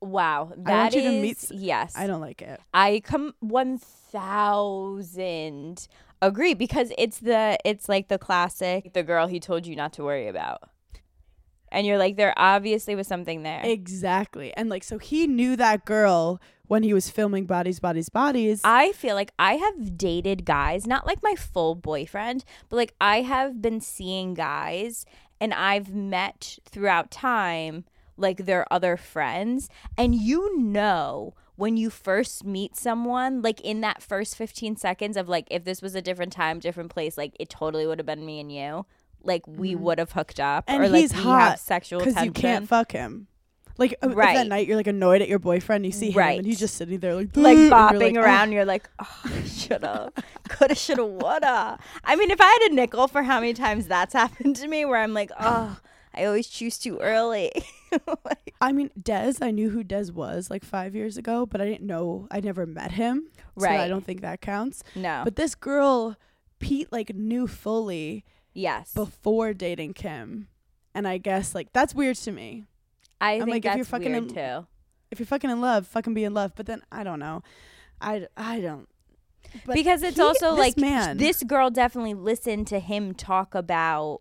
[0.00, 1.94] Wow, I want that you to meet yes.
[1.96, 2.60] I don't like it.
[2.72, 5.88] I come one thousand
[6.22, 10.04] agree because it's the it's like the classic the girl he told you not to
[10.04, 10.62] worry about,
[11.72, 13.62] and you're like there obviously was something there.
[13.64, 14.52] Exactly.
[14.56, 18.60] And like so he knew that girl when he was filming Bodies Bodies Bodies.
[18.62, 23.22] I feel like I have dated guys, not like my full boyfriend, but like I
[23.22, 25.04] have been seeing guys
[25.40, 27.84] and I've met throughout time
[28.16, 29.68] like their other friends.
[29.96, 35.28] And you know, when you first meet someone, like in that first 15 seconds of
[35.28, 38.24] like, if this was a different time, different place, like it totally would have been
[38.26, 38.86] me and you.
[39.22, 40.74] Like we would have hooked up, Mm-hmm.
[40.76, 43.26] and or like he's we hot have sexual because you can't fuck him.
[43.78, 44.34] Like uh, Right.
[44.34, 46.98] that night you're like annoyed at your boyfriend, you see him and he's just sitting
[46.98, 48.52] there like like "Ugh," and you're bopping like, "Oh." around.
[48.52, 50.12] You're like, oh, shoulda,
[50.48, 51.78] coulda, shoulda, woulda.
[52.04, 54.84] I mean, if I had a nickel for how many times that's happened to me,
[54.84, 55.78] where I'm like, oh,
[56.14, 57.52] I always choose too early.
[58.22, 61.64] Like, I mean, Des, I knew who Des was like five years ago, but I
[61.64, 63.28] didn't know, I never met him.
[63.56, 63.78] Right.
[63.78, 64.82] So I don't think that counts.
[64.94, 66.16] no, But this girl,
[66.58, 70.48] Pete, like knew fully yes, before dating Kim.
[70.94, 72.66] And I guess like that's weird to me.
[73.20, 74.66] I I'm think like, if you're fucking weird in- too.
[75.10, 76.52] If you're fucking in love, fucking be in love.
[76.54, 77.42] But then I don't know.
[78.00, 78.88] I, I don't.
[79.64, 81.16] But because it's he- also like man.
[81.16, 84.20] this girl definitely listened to him talk about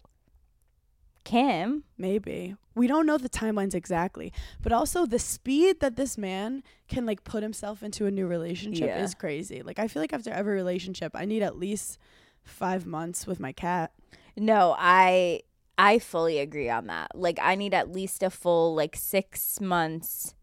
[1.24, 1.84] Kim.
[1.97, 2.55] Maybe.
[2.76, 7.24] We don't know the timelines exactly, but also the speed that this man can like
[7.24, 9.03] put himself into a new relationship Yeah.
[9.03, 9.61] is crazy.
[9.63, 11.97] Like I feel like after every relationship, I need at least
[12.43, 13.91] 5 months with my cat.
[14.38, 15.41] No, I
[15.78, 17.11] I fully agree on that.
[17.15, 20.34] Like I need at least a full like 6 months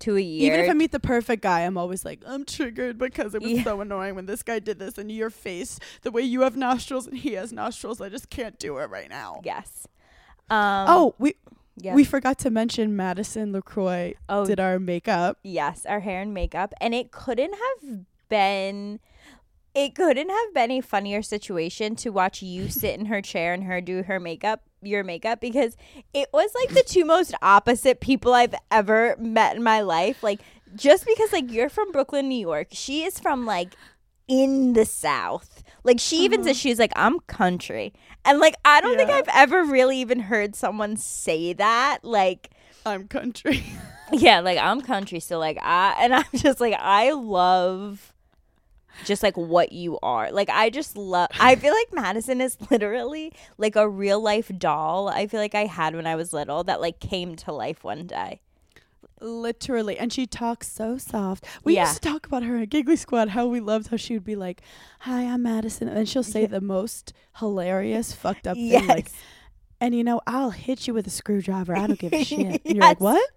[0.00, 0.52] to a year.
[0.54, 3.50] Even if I meet the perfect guy, I'm always like, I'm triggered because it was
[3.50, 3.64] Yeah.
[3.64, 7.06] so annoying when this guy did this and your face, the way you have nostrils
[7.08, 9.40] and he has nostrils, I just can't do it right now.
[9.44, 9.86] yes.
[10.50, 11.34] Um oh, we
[11.76, 11.94] yeah.
[11.94, 15.38] we forgot to mention Madison LeCroy oh did our makeup.
[15.42, 19.00] yes, our hair and makeup and it couldn't have been
[19.74, 23.64] it couldn't have been a funnier situation to watch you sit in her chair and
[23.64, 25.76] her do her makeup your makeup because
[26.14, 30.22] it was like the two most opposite people I've ever met in my life.
[30.22, 30.40] Like
[30.74, 33.74] just because like you're from Brooklyn, New York, she is from like
[34.26, 35.62] in the South.
[35.84, 36.60] Like she even says mm-hmm.
[36.60, 37.92] she's like I'm country.
[38.24, 42.50] And like I don't think I've ever really even heard someone say that like
[42.84, 43.64] I'm country.
[44.12, 48.12] yeah, like I'm country, so like I and I'm just like I love
[49.04, 50.30] just like what you are.
[50.32, 55.08] Like I just love I feel like Madison is literally like a real life doll.
[55.08, 58.06] I feel like I had when I was little that like came to life one
[58.06, 58.40] day.
[59.20, 59.98] Literally.
[59.98, 61.44] And she talks so soft.
[61.64, 61.88] We Yeah.
[61.88, 64.36] used to talk about her at Giggly Squad, how we loved how she would be
[64.36, 64.62] like,
[65.00, 65.88] Hi, I'm Madison.
[65.88, 68.86] And then she'll say the most hilarious, fucked up thing.
[68.86, 69.10] Like,
[69.80, 71.76] and you know, I'll hit you with a screwdriver.
[71.76, 72.40] I don't give a shit.
[72.40, 73.00] And you're like, Yes.
[73.00, 73.30] What?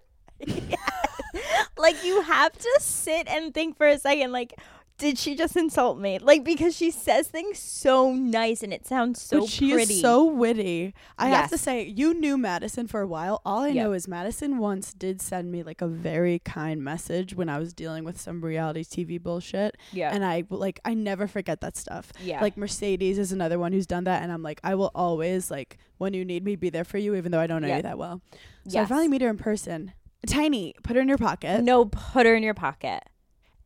[1.78, 4.54] like you have to sit and think for a second like
[4.98, 6.18] did she just insult me?
[6.20, 9.94] Like because she says things so nice and it sounds so but she pretty.
[9.94, 10.94] is so witty.
[11.18, 13.40] I have to say, you knew Madison for a while.
[13.44, 13.84] All I Yep.
[13.84, 17.72] know is Madison once did send me like a very kind message when I was
[17.72, 19.76] dealing with some reality TV bullshit.
[19.92, 20.14] yeah.
[20.14, 22.12] And I like I never forget that stuff.
[22.22, 22.40] yeah.
[22.40, 25.78] Like Mercedes is another one who's done that, and I'm like, I will always like
[25.98, 27.76] when you need me, be there for you, even though I don't know Yeah.
[27.78, 28.20] you that well.
[28.68, 29.92] So I finally meet her in person.
[30.26, 33.02] Tiny, put her in your pocket, no, put her in your pocket.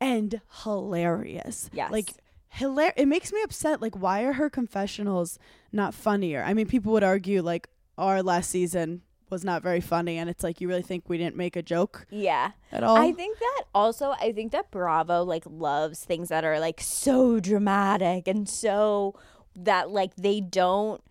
[0.01, 1.71] And hilarious.
[1.73, 1.91] Yes.
[1.93, 2.13] like
[2.59, 2.93] hilar.
[2.97, 3.81] It makes me upset.
[3.83, 5.39] Like, why are her confessionals
[5.73, 6.43] not funnier?
[6.43, 7.69] I mean, people would argue like
[7.99, 11.35] our last season was not very funny, and it's like you really think we didn't
[11.37, 12.53] make a joke Yeah.
[12.71, 12.97] at all?
[12.97, 17.41] I think that also I think that Bravo like loves things that are like so
[17.41, 19.17] dramatic and so
[19.57, 21.03] that like they don't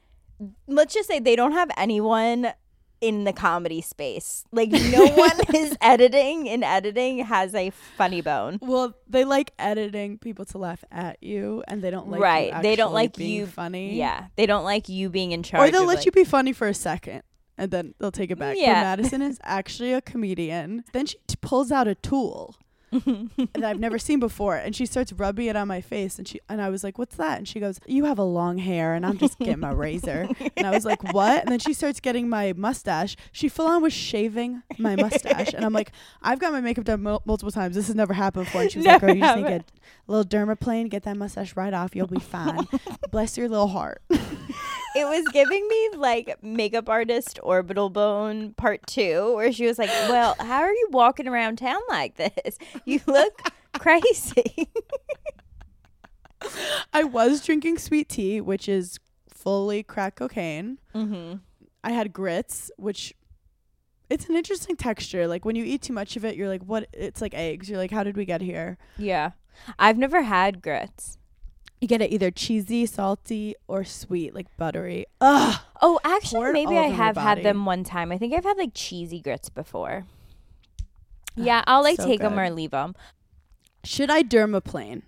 [0.67, 2.53] let's just say they don't have anyone
[3.01, 4.43] in the comedy space.
[4.51, 8.59] Like no one is editing and editing has a funny bone.
[8.61, 12.61] well, they like editing people to laugh at you, and they don't like you right.
[12.61, 13.95] They don't like being you funny.
[13.95, 14.27] Yeah.
[14.35, 15.69] They don't like you being in charge.
[15.69, 17.23] or they'll let like- you be funny for a second
[17.57, 18.57] and then they'll take it back.
[18.59, 18.73] Yeah.
[18.73, 20.83] But Madison is actually a comedian.
[20.93, 22.55] Then she t- pulls out a tool
[22.91, 26.17] that I've never seen before, and she starts rubbing it on my face.
[26.17, 28.57] And she and I was like, "What's that?" And she goes, "You have a long
[28.57, 30.27] hair, and I'm just getting my razor."
[30.57, 33.15] And I was like, "What?" And then she starts getting my mustache.
[33.31, 37.03] She full on was shaving my mustache, and I'm like, "I've got my makeup done
[37.03, 37.75] mul- multiple times.
[37.75, 39.71] This has never happened before." And she was like, "Girl, you just need to get
[40.07, 41.95] a little dermaplane, get that mustache right off.
[41.95, 42.67] You'll be fine.
[43.11, 44.01] Bless your little heart."
[44.95, 49.89] it was giving me like makeup artist orbital bone part two where she was like
[50.07, 53.41] well how are you walking around town like this you look
[53.79, 54.69] crazy
[56.93, 58.99] I was drinking sweet tea, which is
[59.29, 60.77] fully crack cocaine.
[60.93, 61.37] mm-hmm.
[61.83, 63.13] I had grits, which
[64.09, 65.27] it's an interesting texture.
[65.27, 66.87] Like when you eat too much of it, you're like, what?
[66.93, 67.69] It's like eggs.
[67.69, 68.77] You're like, how did we get here?
[68.97, 69.31] yeah
[69.79, 71.17] i've never had grits
[71.81, 75.05] You get it either cheesy, salty, or sweet, like buttery.
[75.21, 75.59] Ugh.
[75.81, 79.19] oh actually maybe i have had them one time i think i've had like cheesy
[79.21, 80.05] grits before
[81.35, 82.95] yeah i'll like so take them or leave them
[83.83, 85.03] Should I dermaplane?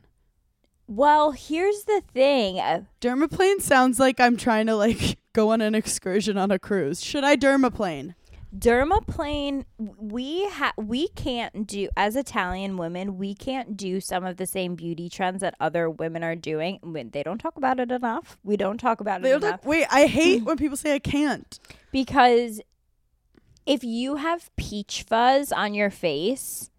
[0.88, 5.76] well here's the thing uh, Dermaplane sounds like I'm trying to like go on an
[5.76, 7.04] excursion on a cruise.
[7.04, 8.16] Should I dermaplane?
[8.58, 14.46] dermaplane we ha- we can't do as italian women we can't do some of the
[14.48, 18.38] same beauty trends that other women are doing when they don't talk about it enough
[18.46, 21.00] we don't talk about it They're enough like, wait, I hate when people say I
[21.00, 21.60] can't.
[21.92, 22.62] because
[23.68, 26.72] if you have peach fuzz on your face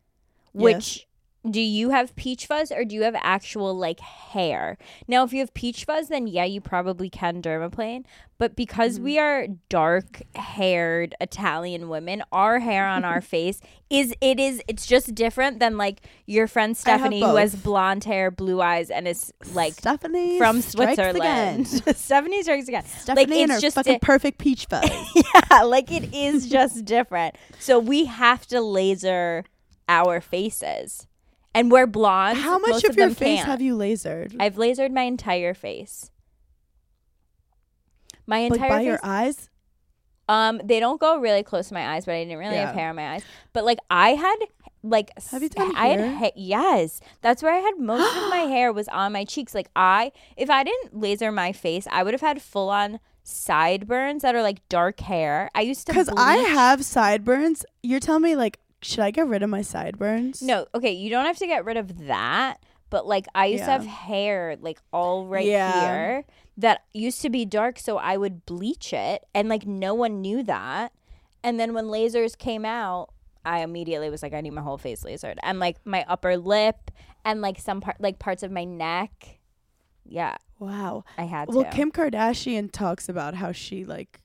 [0.52, 1.07] which
[1.48, 4.76] do you have peach fuzz or do you have actual like hair
[5.06, 8.04] now if you have peach fuzz then yeah you probably can dermaplane
[8.38, 9.04] but because Mm-hmm.
[9.04, 14.84] we are dark haired italian women our hair on our face is it is it's
[14.84, 19.32] just different than like your friend stephanie who has blonde hair blue eyes and is
[19.54, 24.66] like Stephanie from switzerland stephanie strikes again Stephanie and it's just fucking di- perfect peach
[24.70, 24.90] fuzz.
[25.14, 27.36] yeah, like it is just different.
[27.58, 29.44] So we have to laser
[29.88, 31.06] our faces.
[31.58, 32.38] And we're blonde.
[32.38, 33.48] How much most of, your face can't.
[33.48, 34.36] have you lasered?
[34.38, 36.10] I've lasered my entire face.
[38.26, 38.86] My like entire by face.
[38.86, 39.50] your eyes?
[40.28, 42.90] Um, they don't go really close to my eyes, but I didn't really have hair
[42.90, 43.24] on my eyes.
[43.54, 44.36] But like I had
[44.82, 46.14] like Have you done I had hair?
[46.16, 47.00] ha- yes.
[47.22, 49.54] That's where I had most of my hair was on my cheeks.
[49.54, 54.22] Like I if I didn't laser my face, I would have had full on sideburns
[54.22, 55.50] that are like dark hair.
[55.54, 57.64] I used to Because I have sideburns.
[57.82, 60.42] You're telling me like, should I get rid of my sideburns?
[60.42, 62.58] No, okay, you don't have to get rid of that,
[62.90, 65.80] but like I used to have hair like all right Yeah.
[65.80, 66.24] here
[66.56, 70.42] that used to be dark, so I would bleach it, and like no one knew
[70.44, 70.92] that.
[71.44, 73.10] And then when lasers came out,
[73.44, 76.90] I immediately was like, I need my whole face lasered, and like my upper lip,
[77.24, 79.38] and like some part, like parts of my neck.
[80.04, 81.04] Yeah, Wow.
[81.16, 81.70] I had Well, to.
[81.70, 84.20] Kim Kardashian talks about how she like,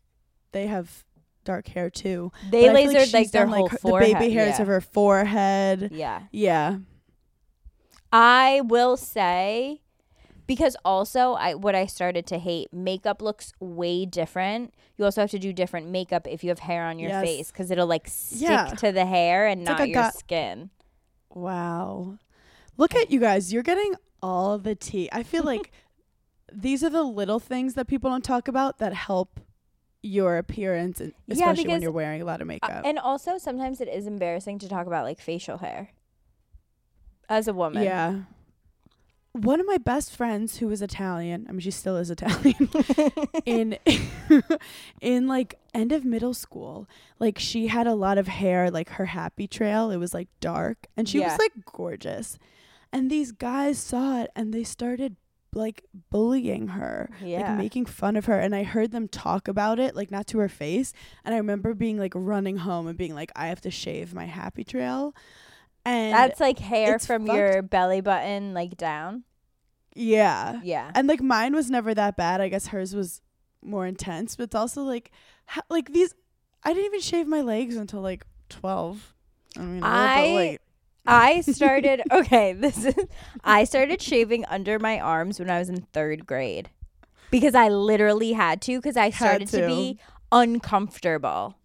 [0.51, 1.03] they have
[1.43, 2.31] dark hair too.
[2.49, 4.09] they But lasered she's like their done, whole her- forehead.
[4.11, 4.61] the baby hairs yeah.
[4.61, 5.89] of her forehead.
[5.93, 6.23] yeah.
[6.31, 6.77] Yeah.
[8.11, 9.81] I will say
[10.45, 14.73] because also I what I started to hate makeup looks way different.
[14.97, 17.25] You also have to do different makeup if you have hair on your Yes.
[17.25, 18.65] face cuz it'll like stick Yeah.
[18.65, 20.69] to the hair and It's not a your gut- skin.
[21.33, 22.17] Wow.
[22.77, 23.51] Look at you guys.
[23.51, 25.09] You're getting all the tea.
[25.11, 25.71] I feel like
[26.51, 29.39] these are the little things that people don't talk about that help
[30.03, 32.81] your appearance, and Yeah, especially when you're wearing a lot of Uh, makeup.
[32.85, 35.89] and also sometimes it is embarrassing to talk about like facial hair.
[37.29, 37.83] As a woman.
[37.83, 38.21] yeah.
[39.31, 42.69] One of my best friends who was Italian, I mean she still is Italian,
[43.47, 43.77] in
[45.01, 46.87] in like end of middle school,
[47.17, 50.85] like she had a lot of hair like her happy trail, it was like dark
[50.95, 51.29] and she Yeah.
[51.31, 52.37] was like gorgeous.
[52.91, 55.15] And these guys saw it and they started
[55.55, 57.49] like bullying her, Yeah.
[57.49, 60.39] like making fun of her and I heard them talk about it like not to
[60.39, 60.93] her face
[61.23, 64.25] and I remember being like running home and being like I have to shave my
[64.25, 65.15] happy trail.
[65.85, 69.23] And That's like hair from fucked- your belly button like down.
[69.95, 70.59] yeah.
[70.63, 70.91] Yeah.
[70.95, 72.41] And like mine was never that bad.
[72.41, 73.21] I guess hers was
[73.61, 75.11] more intense, but it's also like
[75.47, 76.13] ho- like these
[76.63, 79.13] I didn't even shave my legs until like 12.
[79.57, 80.57] I mean, I-.
[81.05, 82.95] I started okay, this is
[83.43, 86.69] I started shaving under my arms when I was in 3rd grade
[87.31, 89.67] because I literally had to cuz I started to.
[89.67, 89.99] be
[90.31, 91.55] uncomfortable.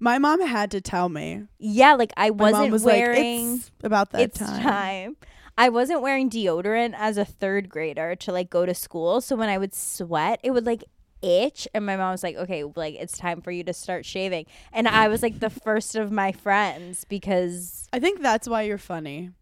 [0.00, 1.44] My mom had to tell me.
[1.58, 4.62] Yeah, like I wasn't was wearing like, it's about that it's time.
[4.62, 5.16] time.
[5.56, 9.48] I wasn't wearing deodorant as a 3rd grader to like go to school, so when
[9.48, 10.84] I would sweat, it would like
[11.22, 14.46] itch and my mom was like, "Okay, like it's time for you to start shaving."
[14.72, 18.78] And I was like the first of my friends because I think that's why you're
[18.78, 19.30] funny.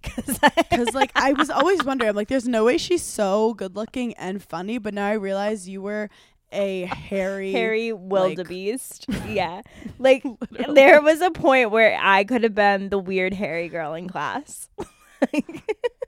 [0.00, 4.14] Because like I was always wondering, I'm like, there's no way she's so good looking
[4.14, 6.08] and funny, but now I realize you were
[6.52, 9.06] a hairy, Harry wildebeest.
[9.28, 9.62] yeah.
[9.98, 10.24] Like
[10.72, 14.68] there was a point where I could have been the weird hairy girl in class.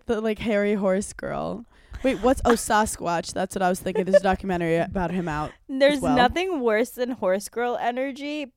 [0.06, 1.66] the like hairy horse girl.
[2.02, 3.32] Wait, what's oh Sasquatch?
[3.32, 4.04] That's what I was thinking.
[4.04, 5.52] There's a documentary about him out.
[5.68, 6.16] There's well.
[6.16, 8.52] nothing worse than horse girl energy,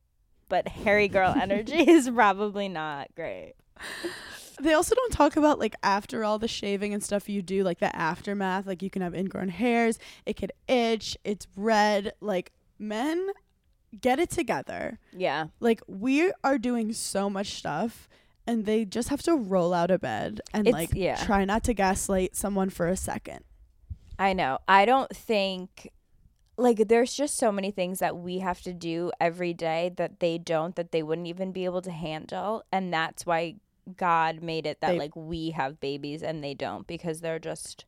[0.50, 3.54] but hairy girl energy is probably not great.
[4.62, 7.80] They also don't talk about like after all the shaving and stuff you do, like
[7.80, 8.66] the aftermath.
[8.66, 12.14] Like you can have ingrown hairs, it could itch, it's red.
[12.22, 13.28] Like men,
[14.00, 15.00] get it together.
[15.12, 15.48] Yeah.
[15.60, 18.08] Like we are doing so much stuff,
[18.46, 21.16] and they just have to roll out of bed and It's- like yeah.
[21.24, 23.44] try not to gaslight someone for a second.
[24.20, 24.60] I know.
[24.68, 25.90] I don't think
[26.56, 30.38] like there's just so many things that we have to do every day that they
[30.38, 33.56] don't that they wouldn't even be able to handle and that's why
[33.98, 37.86] God made it that They- like we have babies and they don't because they're just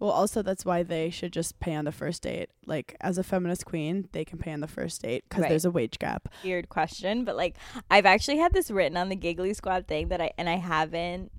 [0.00, 2.48] Well, also that's why they should just pay on the first date.
[2.66, 5.48] Like as a feminist queen, they can pay on the first date because Right.
[5.50, 6.28] there's a wage gap.
[6.42, 7.56] weird question, but like
[7.90, 11.30] I've actually had this written on the Giggly Squad thing that I and I haven't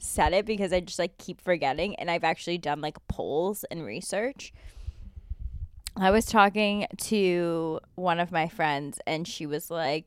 [0.00, 3.84] said it because I just like keep forgetting and I've actually done like polls and
[3.84, 4.52] research.
[5.96, 10.06] I was talking to one of my friends and she was like,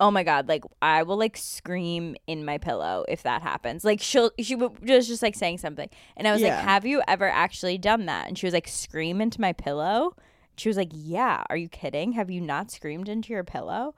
[0.00, 4.00] "Oh my god, like I will like scream in my pillow if that happens." Like
[4.00, 5.88] she'll she was just just like saying something.
[6.16, 6.56] And I was Yeah.
[6.56, 10.16] like, "Have you ever actually done that?" And she was like, "Scream into my pillow?"
[10.56, 12.12] She was like, "Yeah, are you kidding?
[12.12, 13.94] Have you not screamed into your pillow?"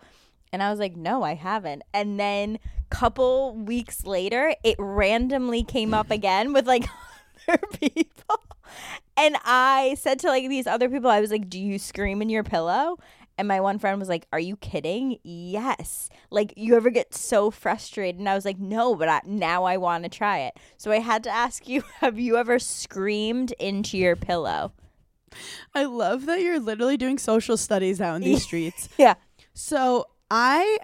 [0.52, 2.58] And I was like, "No, I haven't." And then
[2.90, 6.84] couple weeks later, it randomly came up again with like
[7.48, 8.38] other people.
[9.16, 12.28] And I said to like these other people, I was like, "Do you scream in
[12.28, 12.98] your pillow?"
[13.38, 16.08] And my one friend was like, "Are you kidding?" Yes.
[16.30, 18.18] Like you ever get so frustrated?
[18.18, 20.98] And I was like, "No, but I, now I want to try it." So I
[20.98, 24.72] had to ask you, have you ever screamed into your pillow?
[25.74, 28.88] I love that you're literally doing social studies out in these streets.
[28.98, 29.14] Yeah.
[29.54, 30.78] So I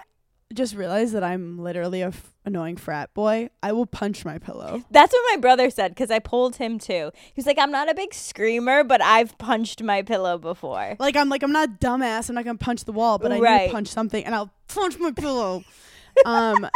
[0.55, 4.83] just realized that I'm literally a f- annoying frat boy, I will punch my pillow.
[4.91, 7.13] That's what my brother said because I pulled him too.
[7.33, 10.97] He's like, I'm not a big screamer, but I've punched my pillow before.
[10.99, 12.29] Like I'm like I'm not a dumbass.
[12.29, 14.99] I'm not gonna punch the wall, but I need to punch something, and I'll punch
[14.99, 15.63] my pillow.
[16.27, 16.67] um,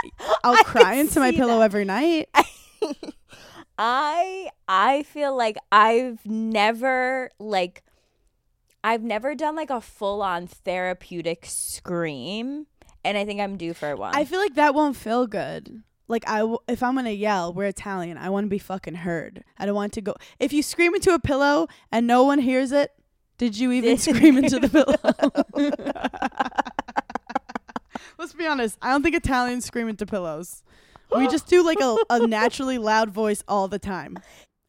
[0.44, 1.64] I'll cry into my pillow that.
[1.64, 2.28] every night.
[3.78, 7.82] I I feel like I've never like
[8.84, 12.66] I've never done like a full on therapeutic scream,
[13.04, 14.14] and I think I'm due for one.
[14.14, 15.82] I feel like that won't feel good.
[16.08, 18.18] Like I, w- if I'm gonna yell, we're Italian.
[18.18, 19.44] I want to be fucking heard.
[19.58, 20.14] I don't want to go.
[20.38, 22.92] If you scream into a pillow and no one hears it,
[23.38, 24.96] did you even scream into the pillow?
[28.18, 28.78] Let's be honest.
[28.82, 30.62] I don't think Italians scream into pillows.
[31.14, 34.18] We just do like a, a naturally loud voice all the time,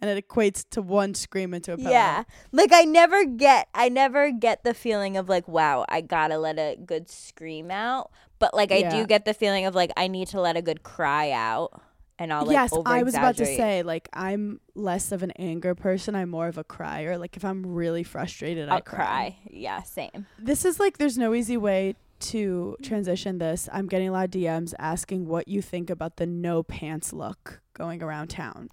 [0.04, 1.90] and it equates to one scream into a pillow.
[1.92, 6.38] yeah, like I never get I never get the feeling of like wow I gotta
[6.38, 8.90] let a good scream out, but like I Yeah.
[8.90, 11.82] do get the feeling of like I need to let a good cry out,
[12.20, 15.74] and I'll like yes, I was about to say like I'm less of an anger
[15.74, 16.16] person.
[16.16, 17.18] I'm more of a crier.
[17.18, 19.38] Like if I'm really frustrated, I I'll cry.
[19.50, 20.28] Yeah, same.
[20.38, 23.68] This is like there's no easy way to transition this.
[23.74, 27.62] I'm getting a lot of DMs asking what you think about the no pants look
[27.74, 28.70] going around town.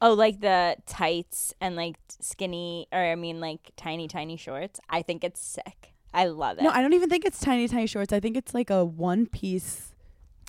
[0.00, 4.78] Oh, like the tights and like skinny, or I mean, like tiny, tiny shorts.
[4.90, 5.94] I think it's sick.
[6.12, 6.62] I love it.
[6.64, 8.12] No, I don't even think it's tiny tiny shorts.
[8.12, 9.92] I think it's like a one piece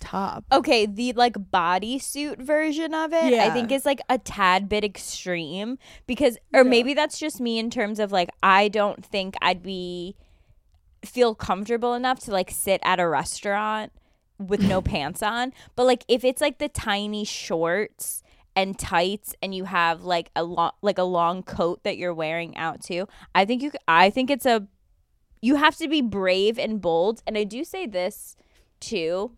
[0.00, 0.44] top.
[0.52, 5.76] okay, the like bodysuit version of it, I think is like a tad bit extreme
[6.06, 6.70] because, or Yeah.
[6.70, 10.14] maybe that's just me in terms of like, I don't think I'd be
[11.04, 13.92] feel comfortable enough to like sit at a restaurant
[14.38, 15.52] with no pants on.
[15.74, 18.22] But like, if it's like the tiny shorts
[18.58, 22.56] and tights and you have like a long like a long coat that you're wearing
[22.56, 24.66] out too i think you I think it's a
[25.40, 28.34] you have to be brave and bold and i do say this
[28.80, 29.30] too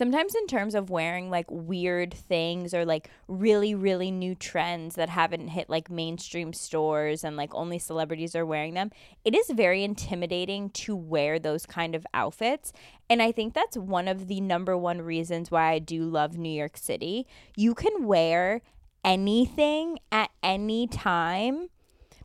[0.00, 5.10] sometimes in terms of wearing like weird things or like really really new trends that
[5.10, 8.90] haven't hit like mainstream stores and like only celebrities are wearing them
[9.26, 12.72] it is very intimidating to wear those kind of outfits.
[13.10, 16.48] And i think that's one of the number one reasons why i do love new
[16.48, 17.26] york city.
[17.54, 18.62] You can wear
[19.04, 21.68] anything at any time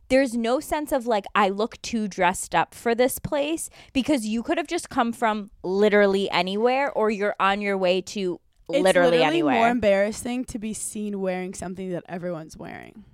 [0.08, 4.42] there's no sense of like I look too dressed up for this place because you
[4.42, 8.78] could have just come from literally anywhere or you're on your way to literally anywhere.
[8.78, 9.70] It's literally, more anywhere.
[9.70, 13.04] embarrassing to be seen wearing something that everyone's wearing.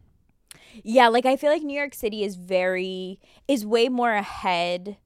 [0.83, 4.97] yeah, like I feel like New York City is very is way more ahead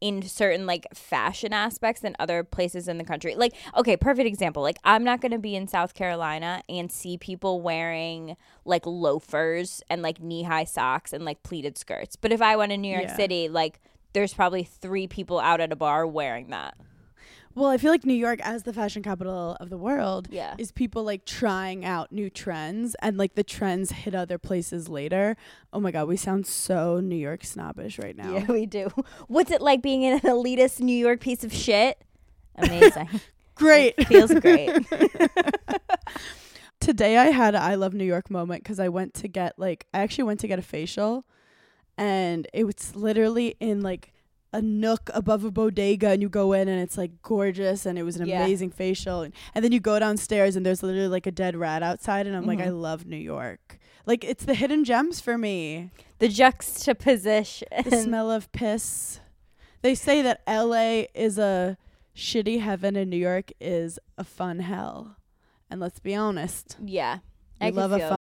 [0.00, 3.34] in certain like fashion aspects than other places in the country.
[3.34, 4.62] Like, okay, perfect example.
[4.62, 9.82] Like I'm not going to be in South Carolina and see people wearing like loafers
[9.90, 12.16] and like knee-high socks and like pleated skirts.
[12.16, 13.16] But if I went to New York Yeah.
[13.16, 13.80] City, like
[14.12, 16.76] there's probably 3 people out at a bar wearing that.
[17.58, 20.54] Well, I feel like New York as the fashion capital of the world Yeah.
[20.58, 25.36] is people like trying out new trends and like the trends hit other places later.
[25.72, 28.32] Oh my god, we sound so New York snobbish right now.
[28.32, 28.90] Yeah, we do.
[29.26, 32.00] What's it like being an elitist New York piece of shit?
[32.54, 33.08] Amazing.
[33.56, 33.94] Great.
[33.98, 34.70] It feels great.
[36.80, 39.86] Today I had a I love New York moment because I went to get like
[39.92, 41.24] I actually went to get a facial
[41.96, 44.12] and it was literally in like
[44.52, 48.02] a nook above a bodega and you go in and it's like gorgeous and it
[48.02, 48.44] was an Yeah.
[48.44, 51.82] amazing facial and, and then you go downstairs and there's literally like a dead rat
[51.82, 52.80] outside and I'm like I Mhm.
[52.80, 53.78] love New York.
[54.06, 55.90] Like it's the hidden gems for me.
[56.18, 57.68] the juxtaposition.
[57.84, 59.20] The smell of piss.
[59.82, 61.76] They say that LA is a
[62.16, 65.16] shitty heaven and New York is a fun hell.
[65.70, 66.76] And let's be honest.
[66.82, 67.18] Yeah.
[67.60, 68.16] I I love a fun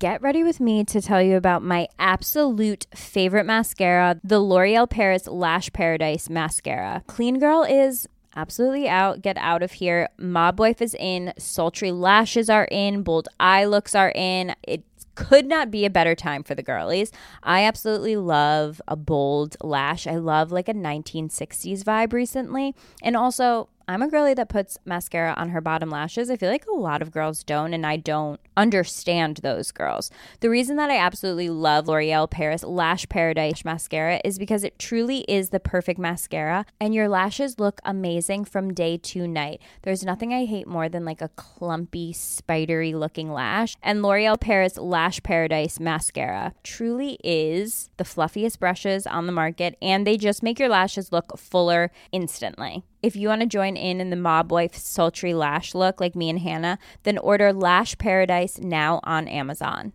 [0.00, 5.28] Get ready with me to tell you about my absolute favorite mascara, the L'Oreal Paris
[5.28, 7.04] Lash Paradise Mascara.
[7.06, 9.22] Clean Girl is absolutely out.
[9.22, 10.08] Get out of here.
[10.18, 11.32] Mob Wife is in.
[11.38, 13.04] Sultry lashes are in.
[13.04, 14.56] Bold eye looks are in.
[14.64, 14.82] It
[15.14, 17.12] could not be a better time for the girlies.
[17.44, 20.08] I absolutely love a bold lash.
[20.08, 22.74] I love like a 1960s vibe recently.
[23.00, 26.28] And also, I'm a girly that puts mascara on her bottom lashes.
[26.28, 30.10] I feel like a lot of girls don't, and I don't understand those girls.
[30.40, 35.20] The reason that I absolutely love L'Oreal Paris Lash Paradise mascara is because it truly
[35.20, 39.62] is the perfect mascara, and your lashes look amazing from day to night.
[39.84, 44.76] There's nothing I hate more than like a clumpy, spidery looking lash, and L'Oreal Paris
[44.76, 50.58] Lash Paradise mascara truly is the fluffiest brushes on the market, and they just make
[50.58, 52.84] your lashes look fuller instantly.
[53.00, 56.28] If you want to join in in the mob wife sultry lash look like me
[56.30, 59.92] and Hannah, then order Lash Paradise now on Amazon.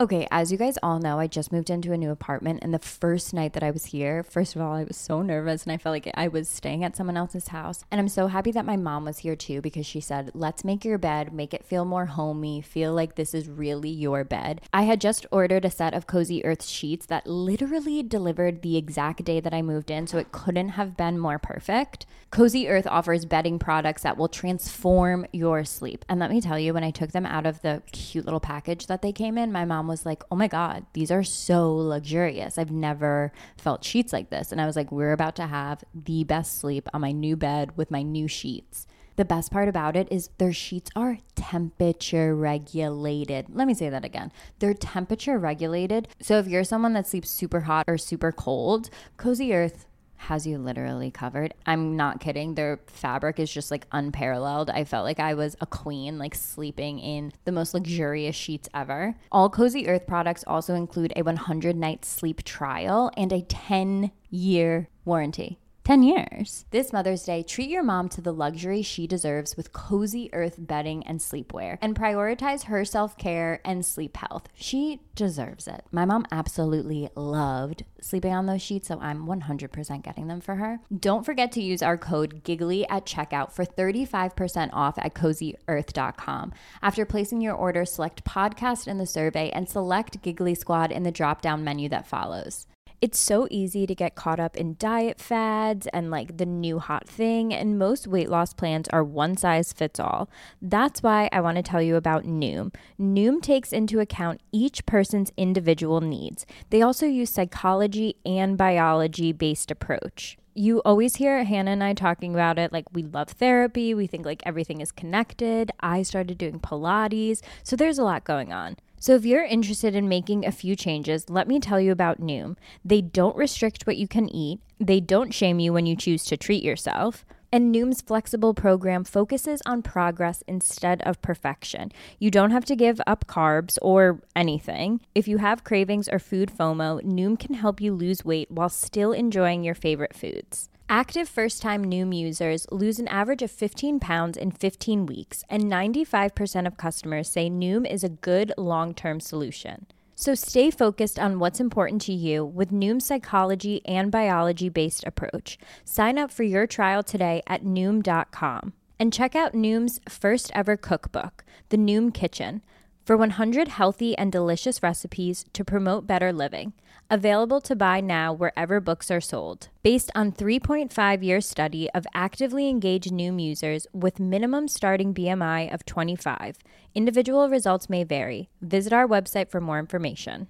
[0.00, 2.80] Okay, as you guys all know, I just moved into a new apartment, and the
[2.80, 5.76] first night that I was here, first of all, I was so nervous and I
[5.76, 7.84] felt like I was staying at someone else's house.
[7.92, 10.84] And I'm so happy that my mom was here too because she said, Let's make
[10.84, 14.62] your bed, make it feel more homey, feel like this is really your bed.
[14.72, 19.22] I had just ordered a set of Cozy Earth sheets that literally delivered the exact
[19.22, 22.04] day that I moved in, so it couldn't have been more perfect.
[22.32, 26.04] Cozy Earth offers bedding products that will transform your sleep.
[26.08, 28.88] And let me tell you, when I took them out of the cute little package
[28.88, 32.58] that they came in, my mom was like, Oh my God, these are so luxurious.
[32.58, 34.52] I've never felt sheets like this.
[34.52, 37.76] And I was like, We're about to have the best sleep on my new bed
[37.76, 38.86] with my new sheets.
[39.16, 43.46] The best part about it is their sheets are temperature regulated.
[43.48, 44.32] Let me say that again.
[44.58, 46.08] They're temperature regulated.
[46.20, 49.86] So if you're someone that sleeps super hot or super cold, Cozy Earth
[50.24, 51.54] has you literally covered.
[51.66, 52.54] I'm not kidding.
[52.54, 54.70] Their fabric is just like unparalleled.
[54.70, 59.14] I felt like I was a queen, like sleeping in the most luxurious sheets ever.
[59.30, 64.88] All Cozy Earth products also include a 100 night sleep trial and a 10 year
[65.04, 65.58] warranty.
[65.84, 66.64] 10 years.
[66.70, 71.06] This Mother's Day, treat your mom to the luxury she deserves with cozy earth bedding
[71.06, 74.48] and sleepwear and prioritize her self care and sleep health.
[74.54, 75.84] She deserves it.
[75.92, 80.80] My mom absolutely loved sleeping on those sheets, so I'm 100% getting them for her.
[80.98, 86.52] Don't forget to use our code GIGGLY at checkout for 35% off at cozyearth.com.
[86.82, 91.12] After placing your order, select podcast in the survey and select Giggly Squad in the
[91.12, 92.66] drop down menu that follows.
[93.04, 97.06] It's so easy to get caught up in diet fads and like the new hot
[97.06, 100.30] thing, and most weight loss plans are one size fits all.
[100.62, 102.74] That's why I want to tell you about Noom.
[102.98, 106.46] Noom takes into account each person's individual needs.
[106.70, 112.32] They also use psychology and biology based approach you always hear Hannah and I talking
[112.32, 112.72] about it.
[112.72, 113.92] Like, we love therapy.
[113.92, 115.72] We think like everything is connected.
[115.80, 117.40] I started doing Pilates.
[117.64, 118.76] So there's a lot going on.
[119.04, 122.56] So if you're interested in making a few changes, let me tell you about Noom.
[122.82, 126.38] They don't restrict what you can eat, they don't shame you when you choose to
[126.38, 127.26] treat yourself.
[127.52, 131.92] And Noom's flexible program focuses on progress instead of perfection.
[132.18, 135.02] You don't have to give up carbs or anything.
[135.14, 139.12] If you have cravings or food FOMO, Noom can help you lose weight while still
[139.12, 140.70] enjoying your favorite foods.
[140.88, 145.64] Active first time Noom users lose an average of 15 pounds in 15 weeks, and
[145.64, 149.86] 95% of customers say Noom is a good long term solution.
[150.14, 155.58] So stay focused on what's important to you with Noom's psychology and biology based approach.
[155.84, 161.44] Sign up for your trial today at Noom.com and check out Noom's first ever cookbook,
[161.70, 162.62] The Noom Kitchen,
[163.04, 166.74] for 100 healthy and delicious recipes to promote better living.
[167.10, 169.68] Available to buy now wherever books are sold.
[169.82, 175.84] Based on 3.5 year study of actively engaged Noom users with minimum starting BMI of
[175.84, 176.56] 25.
[176.94, 178.48] Individual results may vary.
[178.62, 180.48] Visit our website for more information.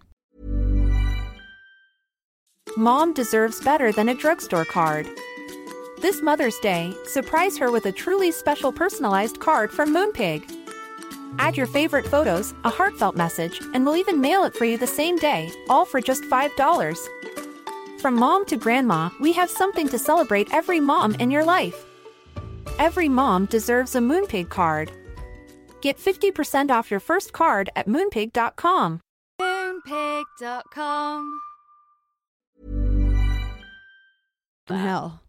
[2.77, 5.09] Mom deserves better than a drugstore card.
[6.01, 10.64] This Mother's Day, surprise her with a truly special personalized card from Moonpig.
[11.39, 14.87] Add your favorite photos, a heartfelt message, and we'll even mail it for you the
[14.87, 16.99] same day, all for just $5.
[18.01, 21.87] From mom to grandma, we have something to celebrate every mom in your life.
[22.78, 24.91] Every mom deserves a Moonpig card.
[25.80, 29.01] Get 50% off your first card at moonpig.com.
[29.41, 31.41] Moonpig.com.
[34.68, 35.20] Hell.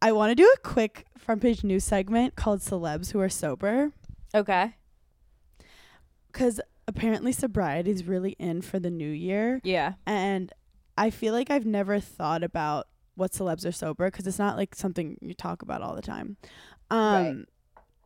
[0.00, 3.92] I want to do a quick front page news segment called Celebs Who Are Sober.
[4.34, 4.74] Okay.
[6.34, 9.94] Because apparently sobriety is really in for the new year Yeah.
[10.06, 10.52] and
[10.98, 14.74] i feel like i've never thought about what celebs are sober because it's not like
[14.74, 16.36] something you talk about all the time
[16.90, 17.36] um Right.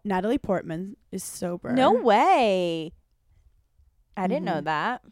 [0.05, 2.93] natalie portman is sober No way.
[4.17, 4.65] I didn't know Mhm.
[4.65, 5.03] that.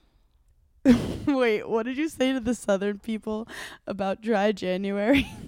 [1.27, 3.49] wait what did you say to the southern people
[3.87, 5.27] about dry january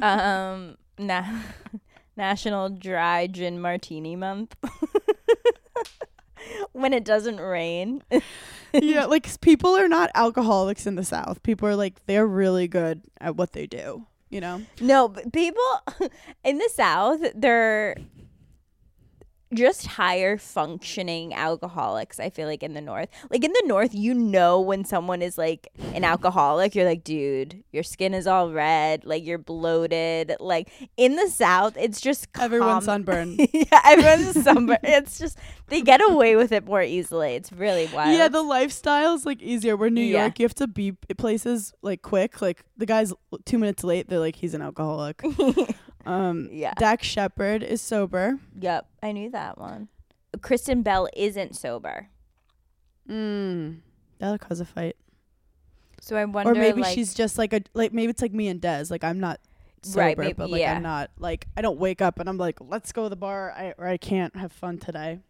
[0.00, 1.42] Um, na-
[2.16, 4.54] National Dry Gin Martini Month.
[6.72, 8.02] When it doesn't rain.
[8.72, 13.00] yeah like people are not alcoholics in the south people are like they're really good
[13.20, 15.62] at what they do you know No, but people
[16.44, 17.96] in the South, they're
[19.54, 22.20] just higher functioning alcoholics.
[22.20, 25.38] I feel like in the North, like in the North, you know when someone is
[25.38, 30.34] like an alcoholic, you're like, dude, your skin is all red, like you're bloated.
[30.40, 34.80] Like in the South, it's just everyone's com- sunburned yeah, everyone's sunburned.
[34.82, 35.38] it's just
[35.68, 37.34] they get away with it more easily.
[37.34, 38.16] It's really wild.
[38.16, 39.76] Yeah, the lifestyle's like easier.
[39.76, 40.22] we're New Yeah.
[40.24, 42.40] York, you have to be places like quick.
[42.42, 43.12] Like the guy's
[43.44, 45.22] two minutes late, they're like he's an alcoholic.
[46.06, 46.74] um, Yeah.
[46.78, 48.38] Dax Shepard is sober.
[48.58, 49.88] Yep, I knew that one.
[50.42, 52.08] Kristen Bell isn't sober.
[53.08, 53.78] Mm.
[54.18, 54.96] That'll cause a fight.
[56.00, 58.48] So I wonder, or maybe like, she's just like a like maybe it's like me
[58.48, 58.84] and Des.
[58.90, 59.40] Like I'm not
[59.82, 60.74] sober, Right, maybe- but like yeah.
[60.74, 63.52] I'm not like I don't wake up and I'm like let's go to the bar
[63.56, 65.20] I, or I can't have fun today.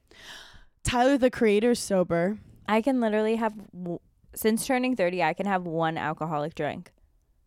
[0.85, 2.39] Tyler the creator's sober.
[2.67, 4.01] I can literally have w-
[4.35, 6.93] since turning thirty, I can have one alcoholic drink,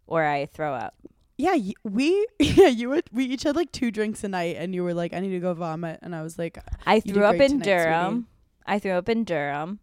[0.08, 0.96] or I throw up.
[1.42, 4.84] Yeah, we yeah you would we each had like two drinks a night and you
[4.84, 7.40] were like I need to go vomit and I was like I threw up in
[7.40, 7.84] tonight, sweetie.
[7.84, 8.28] Durham.
[8.68, 9.80] I threw up in Durham,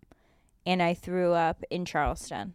[0.65, 2.55] and I threw up in Charleston.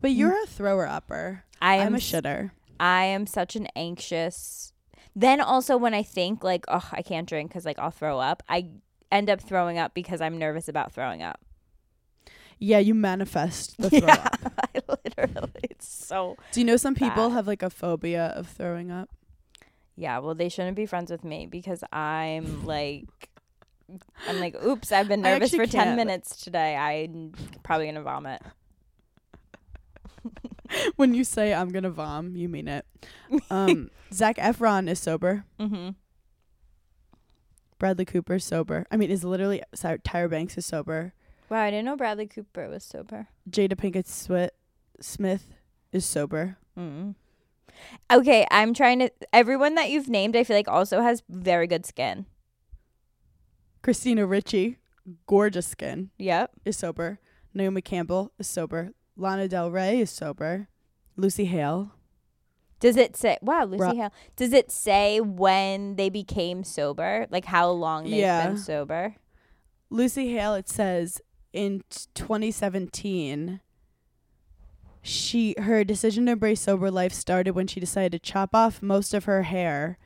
[0.00, 0.44] but you're mm.
[0.44, 1.44] a thrower upper.
[1.62, 2.50] I am I'm a shitter.
[2.80, 4.72] I am such an anxious.
[5.14, 8.42] Then also when I think like, oh, I can't drink because like I'll throw up.
[8.48, 8.68] I
[9.12, 11.40] end up throwing up because I'm nervous about throwing up.
[12.58, 14.52] Yeah, you manifest the throw yeah, up.
[14.74, 15.50] I literally.
[15.64, 16.36] It's so.
[16.52, 17.34] Do you know some people Bad.
[17.34, 19.10] have like a phobia of throwing up?
[19.96, 23.28] Yeah, well, they shouldn't be friends with me because I'm like,
[24.28, 26.76] I'm like, oops, I've been nervous for ten minutes today.
[26.76, 27.32] I'm
[27.62, 28.42] probably gonna vomit.
[30.96, 32.86] when you say I'm gonna vom, you mean it.
[33.50, 35.44] Um, Zac Efron is sober.
[35.58, 35.90] Mm-hmm.
[37.78, 38.86] Bradley Cooper's sober.
[38.90, 41.12] I mean, is literally Tyra Banks is sober.
[41.50, 43.28] Wow, I didn't know Bradley Cooper was sober.
[43.50, 44.50] Jada Pinkett Swit
[45.00, 45.54] Smith
[45.92, 46.58] is sober.
[46.78, 47.14] Mm.
[48.12, 49.10] Okay, I'm trying to.
[49.32, 52.26] Everyone that you've named, I feel like also has very good skin.
[53.82, 54.78] Christina Ricci,
[55.26, 56.50] gorgeous skin, Yep.
[56.64, 57.20] is sober.
[57.54, 58.92] Naomi Campbell is sober.
[59.16, 60.68] Lana Del Rey is sober.
[61.16, 61.92] Lucy Hale.
[62.80, 63.38] Does it say?
[63.42, 64.12] Wow, Lucy Hale.
[64.36, 67.26] Does it say when they became sober?
[67.30, 68.46] Like how long they've Yeah.
[68.48, 69.16] been sober?
[69.90, 71.20] Lucy Hale, it says
[71.52, 71.82] in
[72.14, 73.60] 2017,
[75.02, 79.14] she her decision to embrace sober life started when she decided to chop off most
[79.14, 79.98] of her hair.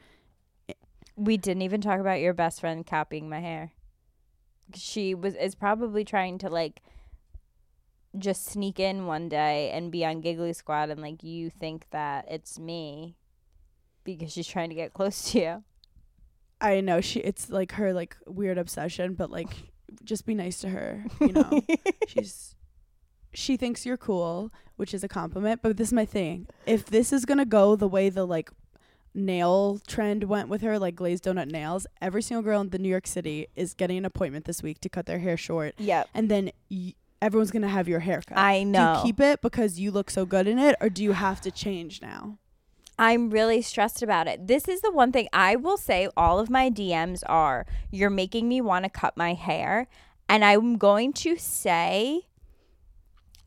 [1.16, 3.72] We didn't even talk about your best friend copying my hair.
[4.74, 6.82] She was is probably trying to like
[8.18, 12.26] just sneak in one day and be on Giggly Squad and like you think that
[12.30, 13.16] it's me
[14.04, 15.64] because she's trying to get close to you.
[16.60, 19.71] I know she it's like her like weird obsession, but like
[20.04, 21.62] just be nice to her, you know.
[22.08, 22.54] She's
[23.34, 26.46] she thinks you're cool, which is a compliment, but this is my thing.
[26.66, 28.50] If this is going to go the way the like
[29.14, 32.88] nail trend went with her like glazed donut nails, every single girl in the New
[32.88, 36.08] York City is getting an appointment this week to cut their hair short Yep.
[36.14, 38.36] and then y- everyone's going to have your haircut.
[38.38, 38.96] I Do know.
[38.96, 41.50] you keep it because you look so good in it or do you have to
[41.50, 42.38] change now?
[43.02, 44.46] I'm really stressed about it.
[44.46, 48.48] This is the one thing I will say all of my DMs are you're making
[48.48, 49.88] me want to cut my hair.
[50.28, 52.28] And I'm going to say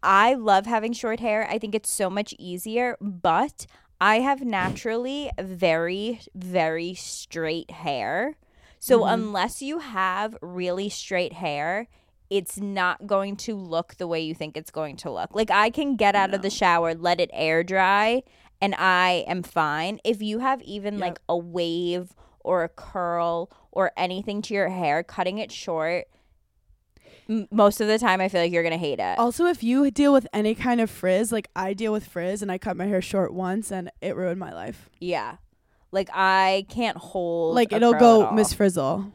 [0.03, 1.47] I love having short hair.
[1.49, 3.65] I think it's so much easier, but
[4.01, 8.35] I have naturally very, very straight hair.
[8.79, 9.13] So mm-hmm.
[9.13, 11.87] unless you have really straight hair,
[12.29, 15.33] it's not going to look the way you think it's going to look.
[15.33, 18.23] Like I can get out of the shower, let it air dry,
[18.61, 19.99] and I am fine.
[20.03, 25.03] If you have even like a wave or a curl or anything to your hair,
[25.03, 26.05] cutting it short,
[27.27, 29.17] most of the time I feel like you're going to hate it.
[29.17, 32.51] Also, if you deal with any kind of frizz, like I deal with frizz and
[32.51, 34.89] I cut my hair short once and it ruined my life.
[34.99, 35.37] Yeah.
[35.91, 38.31] Like I can't hold Like it'll go.
[38.31, 39.11] Miss Frizzle.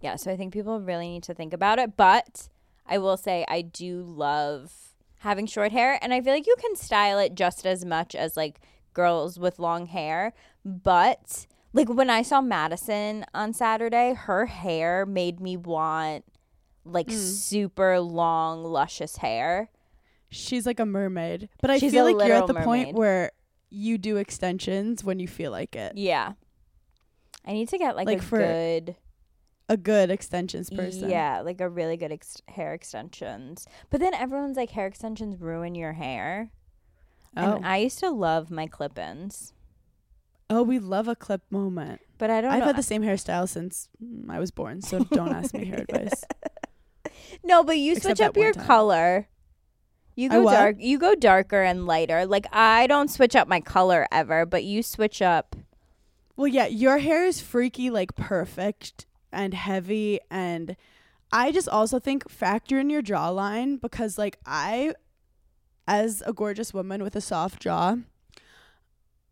[0.00, 1.96] Yeah, so I think people really need to think about it.
[1.96, 2.48] But
[2.86, 4.72] I will say I do love
[5.22, 8.36] having short hair, and I feel like you can style it just as much as
[8.36, 8.60] like
[8.92, 10.32] girls with long hair.
[10.64, 16.24] But like when I saw Madison on Saturday, her hair made me want
[16.84, 17.12] like Mm.
[17.12, 19.70] super long, luscious hair.
[20.28, 21.48] She's like a mermaid.
[21.60, 23.32] But I She's feel like you're at the point where
[23.70, 25.96] you do extensions when you feel like it.
[25.96, 26.32] Yeah.
[27.46, 28.96] I need to get like, Like a for good
[29.72, 31.08] A good extensions person.
[31.08, 33.66] Yeah, like a really good ex- hair extensions.
[33.88, 36.50] But then everyone's like hair extensions ruin your hair.
[37.34, 37.56] Oh.
[37.56, 39.54] And I used to love my clip-ins,
[40.50, 42.02] oh, we love a clip moment.
[42.18, 42.66] but I don't I've know.
[42.66, 43.88] had the same hairstyle since
[44.28, 46.22] I was born, so don't ask me hair advice.
[47.42, 48.66] no, but you Except switch up your time.
[48.66, 49.28] color.
[50.16, 50.76] You go dark.
[50.80, 52.26] You go darker and lighter.
[52.26, 55.56] Like I don't switch up my color ever, but you switch up.
[56.36, 60.20] Well, yeah, your hair is freaky, like perfect and heavy.
[60.30, 60.76] And
[61.32, 64.94] I just also think factor in your jawline because, like, I,
[65.86, 67.96] as a gorgeous woman with a soft jaw,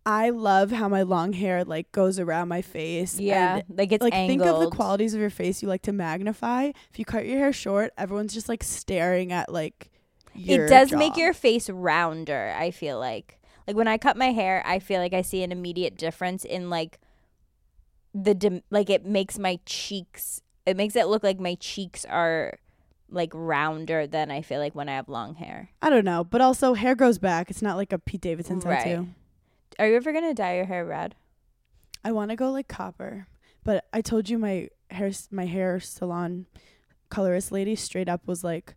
[0.06, 3.18] I love how my long hair like goes around my face.
[3.20, 4.40] Yeah, and, like it's like angled.
[4.48, 6.72] think of the qualities of your face you like to magnify.
[6.90, 9.90] If you cut your hair short, everyone's just like staring at like.
[10.34, 14.30] Your it does make your face rounder i feel like like when i cut my
[14.30, 17.00] hair i feel like i see an immediate difference in like
[18.14, 22.58] the dim- like it makes my cheeks it makes it look like my cheeks are
[23.08, 25.70] like rounder than I feel like when I have long hair.
[25.82, 27.50] I don't know, but also hair grows back.
[27.50, 28.84] It's not like a Pete Davidson Right.
[28.84, 29.08] tattoo.
[29.78, 31.16] Are you ever gonna dye your hair red?
[32.04, 33.26] I want to go like copper,
[33.64, 36.46] but I told you my hair my hair salon
[37.08, 38.74] colorist lady straight up was like,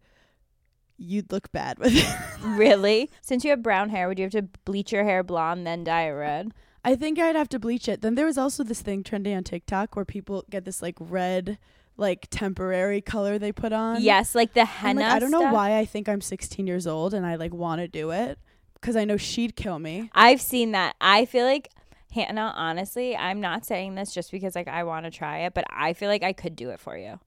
[0.98, 3.10] "You'd look bad with it." really?
[3.22, 6.04] Since you have brown hair, would you have to bleach your hair blonde then dye
[6.08, 6.52] it red?
[6.84, 8.02] I think I'd have to bleach it.
[8.02, 11.58] Then there was also this thing trending on TikTok where people get this like red,
[11.96, 14.02] like temporary color they put on.
[14.02, 15.02] yes, like the henna.
[15.02, 15.54] like, I don't know stuff.
[15.54, 18.38] why I think I'm 16 years old and I like want to do it
[18.76, 20.10] because I know she'd kill me.
[20.14, 20.96] I've seen that.
[21.00, 21.70] I feel like
[22.14, 25.66] Hannah, honestly, I'm not saying this just because like I want to try it, but
[25.70, 27.20] I feel like I could do it for you.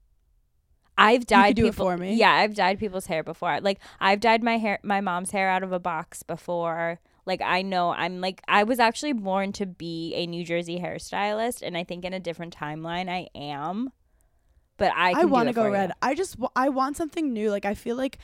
[0.97, 2.15] I've dyed do it people, for me?
[2.15, 3.59] Yeah, I've dyed people's hair before.
[3.61, 6.99] Like I've dyed my hair my mom's hair out of a box before.
[7.27, 11.61] Like I know I'm like I was actually born to be a New Jersey hairstylist
[11.61, 13.91] and I think in a different timeline I am.
[14.77, 15.91] But I I, want to go red.
[16.01, 17.51] I just I want something new.
[17.51, 18.17] Like I feel like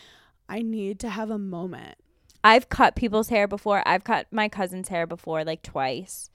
[0.47, 1.97] I need to have a moment.
[2.45, 3.83] I've cut people's hair before.
[3.85, 6.29] I've cut my cousin's hair before like twice.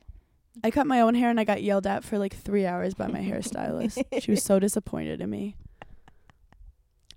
[0.62, 3.06] I cut my own hair and I got yelled at for like three hours by
[3.06, 4.02] my hairstylist.
[4.20, 5.56] she was so disappointed in me.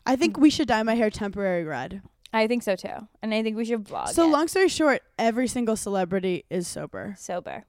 [0.06, 0.44] I think hmm.
[0.44, 2.02] we should dye my hair temporary red.
[2.34, 3.08] I think so too.
[3.22, 4.32] And I think we should vlog so it.
[4.32, 7.16] long story short, every single celebrity is sober.
[7.18, 7.66] sober.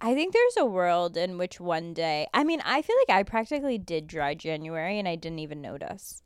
[0.00, 3.22] I think there's a world in which one day, I mean, I feel like I
[3.22, 6.22] practically did dry January and I didn't even notice.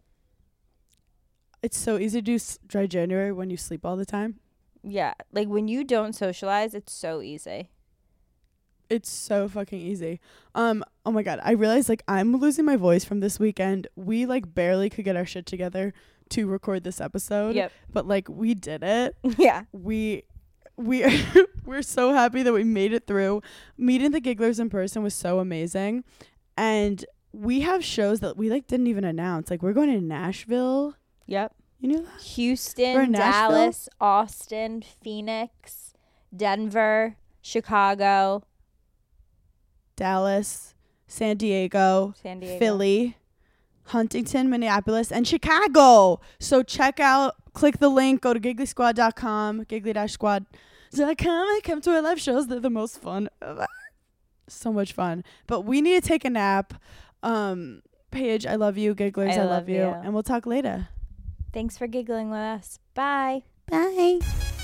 [1.63, 4.39] It's so easy to do s- dry January when you sleep all the time.
[4.85, 7.71] Yeah, like when you don't socialize, it's so easy.
[8.91, 10.21] It's so fucking easy.
[10.55, 13.89] Um, oh my god, I realized like I'm losing my voice from this weekend.
[13.97, 15.95] We like barely could get our shit together
[16.31, 17.55] to record this episode.
[17.55, 17.73] Yep.
[17.93, 19.17] But like we did it.
[19.39, 19.65] Yeah.
[19.73, 20.25] We
[20.77, 21.05] we
[21.65, 23.43] we're so happy that we made it through.
[23.77, 26.05] Meeting the gigglers in person was so amazing.
[26.57, 29.51] And we have shows that we like didn't even announce.
[29.51, 30.95] Like we're going to Nashville.
[31.27, 31.53] Yep.
[31.81, 32.23] You knew that?
[32.23, 33.13] Houston.
[33.13, 35.93] Dallas, Austin, Phoenix,
[36.35, 38.43] Denver, Chicago,
[39.97, 40.75] Dallas,
[41.07, 42.59] San Diego, San Diego.
[42.59, 43.17] Philly,
[43.87, 46.21] Huntington, Minneapolis, and Chicago.
[46.39, 52.21] So check out, click the link, go to gigglysquad.com, giggly-squad.com, and come to our live
[52.21, 52.47] shows.
[52.47, 53.67] They're the most fun ever.
[54.49, 55.25] So much fun.
[55.47, 56.75] But we need to take a nap.
[57.23, 58.95] Um, Paige, I love you.
[58.95, 59.77] Gigglers, I I, love, love you.
[59.77, 59.83] you.
[59.83, 60.89] And we'll talk later.
[61.53, 62.79] Thanks for giggling with us.
[62.95, 63.45] Bye.
[63.71, 64.64] Bye.